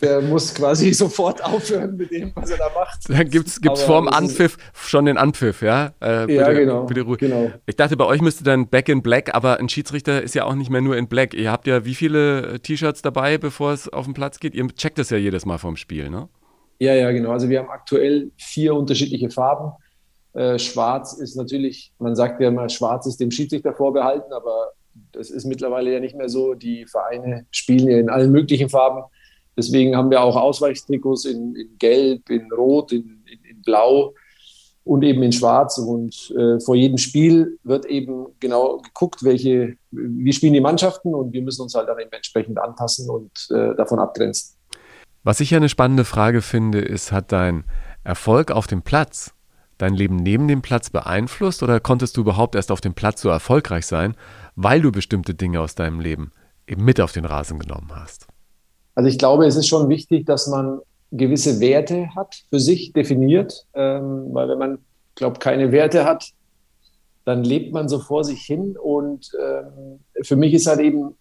[0.00, 2.98] der muss quasi sofort aufhören mit dem, was er da macht.
[3.08, 5.92] Dann gibt es vor dem Anpfiff schon den Anpfiff, ja?
[6.00, 7.52] Äh, bitte, ja, genau, bitte genau.
[7.64, 10.56] Ich dachte, bei euch müsste dann Back in Black, aber ein Schiedsrichter ist ja auch
[10.56, 11.32] nicht mehr nur in Black.
[11.32, 14.56] Ihr habt ja wie viele T-Shirts dabei, bevor es auf den Platz geht?
[14.56, 16.28] Ihr checkt das ja jedes Mal vom Spiel, ne?
[16.80, 17.30] Ja, ja, genau.
[17.30, 19.74] Also wir haben aktuell vier unterschiedliche Farben.
[20.34, 24.72] Äh, schwarz ist natürlich, man sagt ja immer, Schwarz ist dem Schiedsrichter vorbehalten, aber
[25.12, 26.54] das ist mittlerweile ja nicht mehr so.
[26.54, 29.02] Die Vereine spielen ja in allen möglichen Farben.
[29.56, 34.14] Deswegen haben wir auch Ausweichstrikots in, in Gelb, in Rot, in, in, in, Blau
[34.84, 35.76] und eben in Schwarz.
[35.76, 41.32] Und äh, vor jedem Spiel wird eben genau geguckt, welche, wie spielen die Mannschaften und
[41.32, 44.56] wir müssen uns halt dann entsprechend anpassen und äh, davon abgrenzen.
[45.22, 47.64] Was ich ja eine spannende Frage finde, ist, hat dein
[48.02, 49.34] Erfolg auf dem Platz
[49.82, 53.28] dein Leben neben dem Platz beeinflusst oder konntest du überhaupt erst auf dem Platz so
[53.28, 54.14] erfolgreich sein,
[54.54, 56.30] weil du bestimmte Dinge aus deinem Leben
[56.68, 58.28] eben mit auf den Rasen genommen hast?
[58.94, 60.78] Also ich glaube, es ist schon wichtig, dass man
[61.10, 64.78] gewisse Werte hat, für sich definiert, ähm, weil wenn man,
[65.16, 66.30] glaube keine Werte hat,
[67.24, 71.16] dann lebt man so vor sich hin und ähm, für mich ist halt eben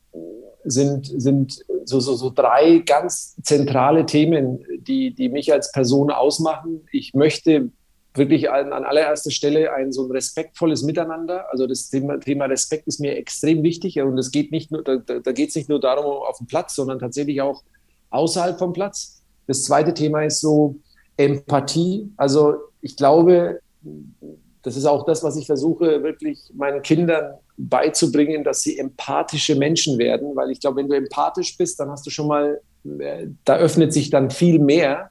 [0.64, 6.82] sind, sind so, so, so drei ganz zentrale Themen, die, die mich als Person ausmachen.
[6.92, 7.72] Ich möchte
[8.14, 11.50] wirklich an, an allererster Stelle ein so ein respektvolles Miteinander.
[11.52, 14.98] Also das Thema, Thema Respekt ist mir extrem wichtig und es geht nicht nur, da,
[14.98, 17.64] da geht es nicht nur darum auf dem Platz, sondern tatsächlich auch
[18.10, 19.22] außerhalb vom Platz.
[19.48, 20.76] Das zweite Thema ist so
[21.18, 22.12] Empathie.
[22.18, 23.62] Also ich glaube,
[24.64, 29.98] das ist auch das, was ich versuche, wirklich meinen Kindern beizubringen, dass sie empathische Menschen
[29.98, 32.60] werden, weil ich glaube, wenn du empathisch bist, dann hast du schon mal,
[33.00, 35.11] äh, da öffnet sich dann viel mehr.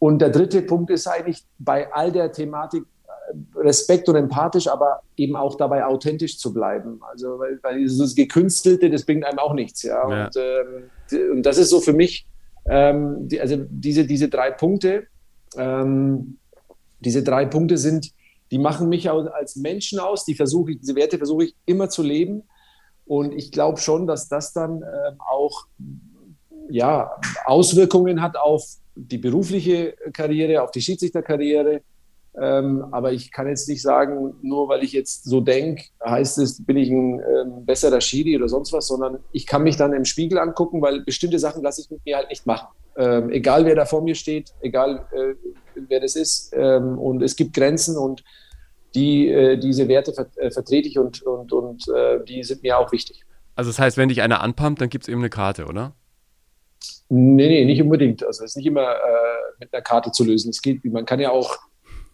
[0.00, 5.02] Und der dritte Punkt ist eigentlich bei all der Thematik äh, Respekt und empathisch, aber
[5.14, 7.00] eben auch dabei authentisch zu bleiben.
[7.02, 9.82] Also, weil, weil dieses Gekünstelte, das bringt einem auch nichts.
[9.82, 10.08] Ja?
[10.08, 10.24] ja.
[10.24, 12.26] Und, ähm, und, das ist so für mich,
[12.66, 15.06] ähm, die, also diese, diese drei Punkte,
[15.58, 16.38] ähm,
[17.00, 18.10] diese drei Punkte sind,
[18.50, 22.02] die machen mich als Menschen aus, die versuche ich, diese Werte versuche ich immer zu
[22.02, 22.44] leben.
[23.04, 24.86] Und ich glaube schon, dass das dann äh,
[25.18, 25.66] auch
[26.70, 27.10] ja,
[27.44, 31.82] Auswirkungen hat auf die berufliche Karriere, auf die Schiedsrichterkarriere.
[32.40, 36.64] Ähm, aber ich kann jetzt nicht sagen, nur weil ich jetzt so denke, heißt es,
[36.64, 40.04] bin ich ein ähm, besserer Schiri oder sonst was, sondern ich kann mich dann im
[40.04, 42.68] Spiegel angucken, weil bestimmte Sachen lasse ich mit mir halt nicht machen.
[42.96, 45.34] Ähm, egal wer da vor mir steht, egal äh,
[45.74, 46.52] wer das ist.
[46.56, 48.22] Ähm, und es gibt Grenzen und
[48.94, 52.78] die, äh, diese Werte ver äh, vertrete ich und, und, und äh, die sind mir
[52.78, 53.24] auch wichtig.
[53.54, 55.94] Also das heißt, wenn dich einer anpumpt, dann gibt es eben eine Karte, oder?
[57.12, 58.24] Nee, nee, nicht unbedingt.
[58.24, 60.50] Also es ist nicht immer äh, mit einer Karte zu lösen.
[60.50, 61.58] Es geht, man kann ja auch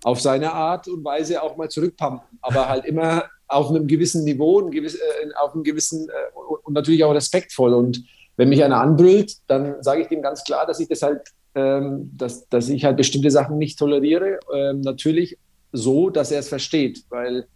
[0.04, 4.60] auf seine Art und Weise auch mal zurückpumpen, aber halt immer auf einem gewissen Niveau,
[4.60, 7.74] ein gewiss, äh, auf einem gewissen äh, und natürlich auch respektvoll.
[7.74, 8.04] Und
[8.36, 11.20] wenn mich einer anbrüllt, dann sage ich dem ganz klar, dass ich das halt,
[11.54, 14.40] ähm, dass, dass ich halt bestimmte Sachen nicht toleriere.
[14.54, 15.36] Ähm, natürlich
[15.72, 17.46] so, dass er es versteht, weil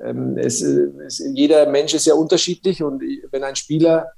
[0.00, 3.02] ähm, es, es, jeder Mensch ist ja unterschiedlich und
[3.32, 4.12] wenn ein Spieler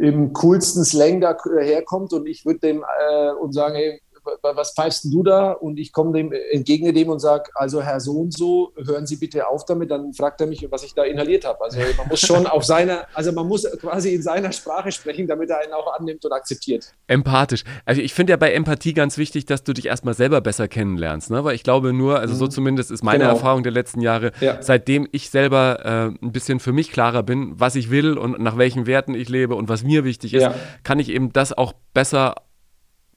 [0.00, 4.00] im coolsten Slang daherkommt und ich würde dem äh, und sagen, hey,
[4.42, 5.52] was pfeifst du da?
[5.52, 9.16] Und ich komme dem entgegne dem und sage, also Herr so und so, hören Sie
[9.16, 9.90] bitte auf damit.
[9.90, 11.62] Dann fragt er mich, was ich da inhaliert habe.
[11.62, 15.50] Also man muss schon auf seiner, also man muss quasi in seiner Sprache sprechen, damit
[15.50, 16.92] er einen auch annimmt und akzeptiert.
[17.06, 17.64] Empathisch.
[17.84, 21.30] Also ich finde ja bei Empathie ganz wichtig, dass du dich erstmal selber besser kennenlernst,
[21.30, 21.44] ne?
[21.44, 22.50] Weil ich glaube nur, also so mhm.
[22.50, 23.36] zumindest ist meine genau.
[23.36, 24.60] Erfahrung der letzten Jahre, ja.
[24.60, 28.56] seitdem ich selber äh, ein bisschen für mich klarer bin, was ich will und nach
[28.58, 30.54] welchen Werten ich lebe und was mir wichtig ist, ja.
[30.84, 32.34] kann ich eben das auch besser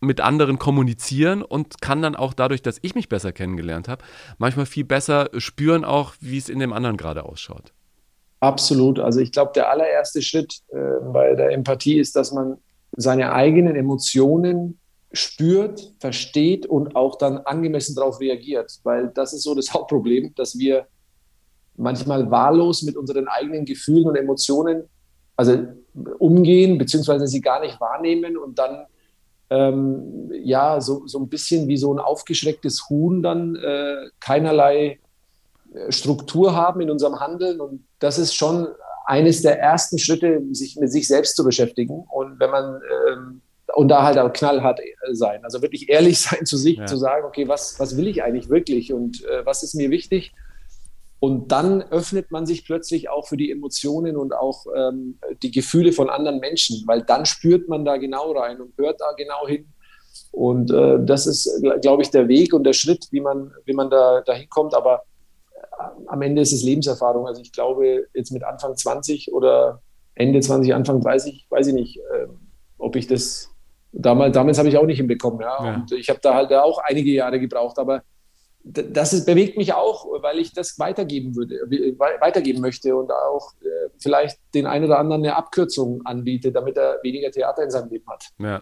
[0.03, 4.03] mit anderen kommunizieren und kann dann auch dadurch, dass ich mich besser kennengelernt habe,
[4.37, 7.73] manchmal viel besser spüren auch, wie es in dem anderen gerade ausschaut.
[8.39, 8.99] Absolut.
[8.99, 10.77] Also ich glaube, der allererste Schritt äh,
[11.13, 12.57] bei der Empathie ist, dass man
[12.91, 14.79] seine eigenen Emotionen
[15.13, 18.79] spürt, versteht und auch dann angemessen darauf reagiert.
[18.83, 20.87] Weil das ist so das Hauptproblem, dass wir
[21.75, 24.83] manchmal wahllos mit unseren eigenen Gefühlen und Emotionen
[25.35, 25.57] also
[26.19, 28.85] umgehen, beziehungsweise sie gar nicht wahrnehmen und dann
[29.53, 34.99] ähm, ja, so, so ein bisschen wie so ein aufgeschrecktes Huhn dann äh, keinerlei
[35.73, 37.61] äh, Struktur haben in unserem Handeln.
[37.61, 38.67] Und das ist schon
[39.05, 42.05] eines der ersten Schritte, sich mit sich selbst zu beschäftigen.
[42.11, 42.81] Und wenn man
[43.11, 43.41] ähm,
[43.75, 46.85] und da halt auch knallhart äh, sein, also wirklich ehrlich sein zu sich, ja.
[46.85, 50.33] zu sagen, okay, was, was will ich eigentlich wirklich und äh, was ist mir wichtig?
[51.23, 55.93] Und dann öffnet man sich plötzlich auch für die Emotionen und auch ähm, die Gefühle
[55.93, 59.71] von anderen Menschen, weil dann spürt man da genau rein und hört da genau hin.
[60.33, 63.89] Und äh, das ist, glaube ich, der Weg und der Schritt, wie man, wie man
[63.89, 64.75] da dahin kommt.
[64.75, 65.03] Aber
[65.53, 67.25] äh, am Ende ist es Lebenserfahrung.
[67.25, 69.81] Also ich glaube, jetzt mit Anfang 20 oder
[70.15, 72.27] Ende 20, Anfang 30, weiß ich nicht, äh,
[72.77, 73.49] ob ich das
[73.93, 75.39] damals, damals habe ich auch nicht hinbekommen.
[75.39, 75.65] Ja?
[75.65, 75.75] ja.
[75.75, 77.79] Und ich habe da halt auch einige Jahre gebraucht.
[77.79, 78.03] Aber
[78.63, 81.55] das ist, bewegt mich auch, weil ich das weitergeben würde,
[81.97, 86.99] weitergeben möchte und auch äh, vielleicht den einen oder anderen eine Abkürzung anbiete, damit er
[87.03, 88.29] weniger Theater in seinem Leben hat.
[88.39, 88.61] Ja.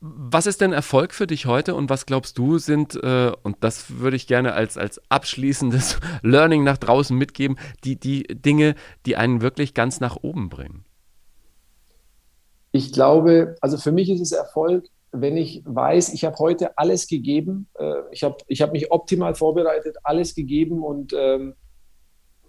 [0.00, 3.98] Was ist denn Erfolg für dich heute und was glaubst du sind, äh, und das
[3.98, 9.42] würde ich gerne als, als abschließendes Learning nach draußen mitgeben, die, die Dinge, die einen
[9.42, 10.86] wirklich ganz nach oben bringen?
[12.72, 17.08] Ich glaube, also für mich ist es Erfolg, wenn ich weiß, ich habe heute alles
[17.08, 21.54] gegeben, äh, ich habe ich hab mich optimal vorbereitet, alles gegeben und ähm,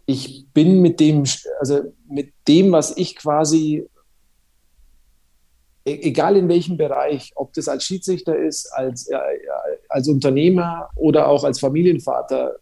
[0.06, 1.24] ich bin mit dem,
[1.60, 3.88] also mit dem, was ich quasi,
[5.86, 9.18] e-, egal in welchem Bereich, ob das als Schiedsrichter ist, als, äh,
[9.90, 12.58] als Unternehmer oder auch als Familienvater,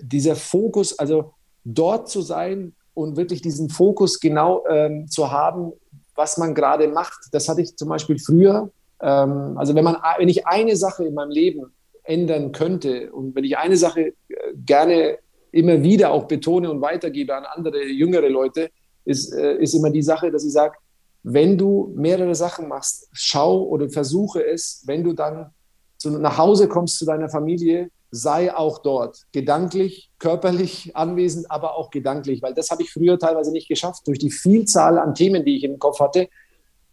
[0.00, 5.72] dieser Fokus, also dort zu sein und wirklich diesen Fokus genau ähm, zu haben,
[6.14, 8.70] was man gerade macht, das hatte ich zum Beispiel früher
[9.04, 11.74] ähm, also wenn man, wenn ich eine Sache in meinem Leben
[12.04, 14.14] ändern könnte und wenn ich eine Sache äh,
[14.54, 15.18] gerne
[15.52, 18.70] immer wieder auch betone und weitergebe an andere jüngere Leute,
[19.04, 20.74] ist, äh, ist immer die Sache, dass ich sage,
[21.22, 25.50] wenn du mehrere Sachen machst, schau oder versuche es, wenn du dann
[25.98, 31.90] zu, nach Hause kommst zu deiner Familie, sei auch dort, gedanklich, körperlich anwesend, aber auch
[31.90, 35.56] gedanklich, weil das habe ich früher teilweise nicht geschafft durch die Vielzahl an Themen, die
[35.56, 36.28] ich im Kopf hatte.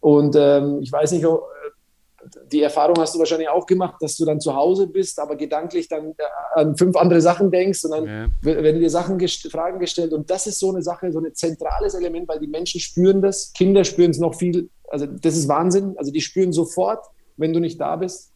[0.00, 1.24] Und ähm, ich weiß nicht,
[2.50, 5.88] die Erfahrung hast du wahrscheinlich auch gemacht, dass du dann zu Hause bist, aber gedanklich
[5.88, 6.22] dann äh,
[6.54, 8.28] an fünf andere Sachen denkst und dann ja.
[8.42, 10.12] werden dir Sachen gest Fragen gestellt.
[10.12, 13.52] Und das ist so eine Sache, so ein zentrales Element, weil die Menschen spüren das,
[13.52, 14.70] Kinder spüren es noch viel.
[14.88, 15.94] Also das ist Wahnsinn.
[15.96, 17.04] Also die spüren sofort,
[17.36, 18.30] wenn du nicht da bist.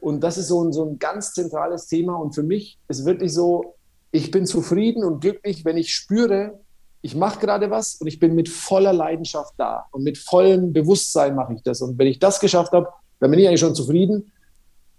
[0.00, 2.16] Und das ist so ein, so ein ganz zentrales Thema.
[2.16, 3.74] Und für mich ist wirklich so,
[4.12, 6.60] ich bin zufrieden und glücklich, wenn ich spüre,
[7.02, 11.34] ich mache gerade was und ich bin mit voller Leidenschaft da und mit vollem Bewusstsein
[11.34, 11.80] mache ich das.
[11.80, 12.88] Und wenn ich das geschafft habe,
[13.20, 14.32] dann bin ich eigentlich schon zufrieden.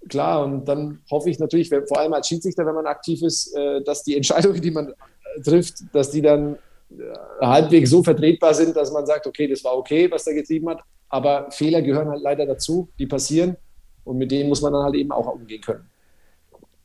[0.10, 3.82] Klar, und dann hoffe ich natürlich, vor allem als Schiedsrichter, wenn man aktiv ist, äh,
[3.84, 6.56] dass die Entscheidungen, die man äh, trifft, dass die dann
[6.92, 7.04] äh,
[7.42, 10.80] halbwegs so vertretbar sind, dass man sagt, okay, das war okay, was der getrieben hat.
[11.10, 13.58] Aber Fehler gehören halt leider dazu, die passieren.
[14.04, 15.90] Und mit denen muss man dann halt eben auch umgehen können.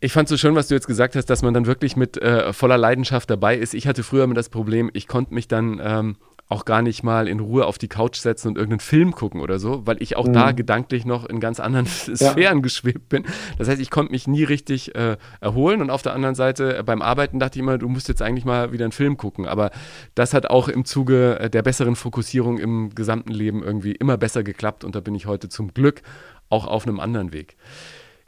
[0.01, 2.53] Ich fand so schön, was du jetzt gesagt hast, dass man dann wirklich mit äh,
[2.53, 3.73] voller Leidenschaft dabei ist.
[3.73, 6.17] Ich hatte früher immer das Problem, ich konnte mich dann ähm,
[6.49, 9.59] auch gar nicht mal in Ruhe auf die Couch setzen und irgendeinen Film gucken oder
[9.59, 10.35] so, weil ich auch mhm.
[10.35, 12.63] da gedanklich noch in ganz anderen Sphären ja.
[12.63, 13.25] geschwebt bin.
[13.59, 16.83] Das heißt, ich konnte mich nie richtig äh, erholen und auf der anderen Seite äh,
[16.83, 19.47] beim Arbeiten dachte ich immer, du musst jetzt eigentlich mal wieder einen Film gucken.
[19.47, 19.71] Aber
[20.15, 24.43] das hat auch im Zuge äh, der besseren Fokussierung im gesamten Leben irgendwie immer besser
[24.43, 26.03] geklappt und da bin ich heute zum Glück
[26.51, 27.57] auch auf einem anderen Weg.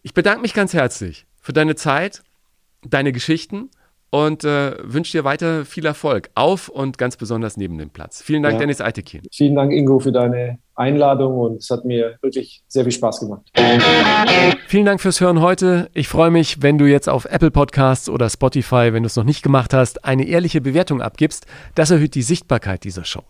[0.02, 2.22] Ich bedanke mich ganz herzlich für deine Zeit,
[2.82, 3.70] deine Geschichten
[4.14, 8.22] und äh, wünsche dir weiter viel Erfolg auf und ganz besonders neben dem Platz.
[8.22, 8.58] Vielen Dank, ja.
[8.60, 9.22] Dennis Eitekin.
[9.32, 13.42] Vielen Dank, Ingo, für deine Einladung und es hat mir wirklich sehr viel Spaß gemacht.
[14.68, 15.90] Vielen Dank fürs Hören heute.
[15.94, 19.24] Ich freue mich, wenn du jetzt auf Apple Podcasts oder Spotify, wenn du es noch
[19.24, 21.46] nicht gemacht hast, eine ehrliche Bewertung abgibst.
[21.74, 23.24] Das erhöht die Sichtbarkeit dieser Show.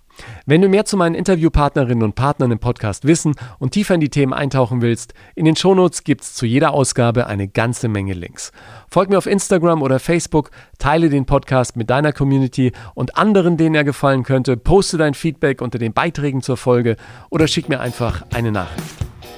[0.47, 4.11] Wenn du mehr zu meinen Interviewpartnerinnen und Partnern im Podcast wissen und tiefer in die
[4.11, 8.53] Themen eintauchen willst, in den Shownotes gibt es zu jeder Ausgabe eine ganze Menge Links.
[8.89, 13.75] Folg mir auf Instagram oder Facebook, teile den Podcast mit deiner Community und anderen, denen
[13.75, 16.97] er gefallen könnte, poste dein Feedback unter den Beiträgen zur Folge
[17.31, 18.85] oder schick mir einfach eine Nachricht.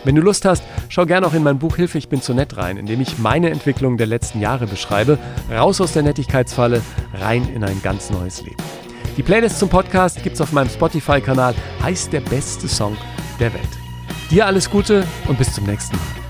[0.04, 2.56] Wenn du Lust hast, schau gerne auch in mein Buch Hilfe, ich bin zu nett
[2.56, 5.18] rein, in dem ich meine Entwicklung der letzten Jahre beschreibe,
[5.50, 6.80] raus aus der Nettigkeitsfalle,
[7.14, 8.85] rein in ein ganz neues Leben.
[9.16, 12.96] Die Playlist zum Podcast gibt's auf meinem Spotify-Kanal, heißt der beste Song
[13.40, 13.62] der Welt.
[14.30, 16.25] Dir alles Gute und bis zum nächsten Mal.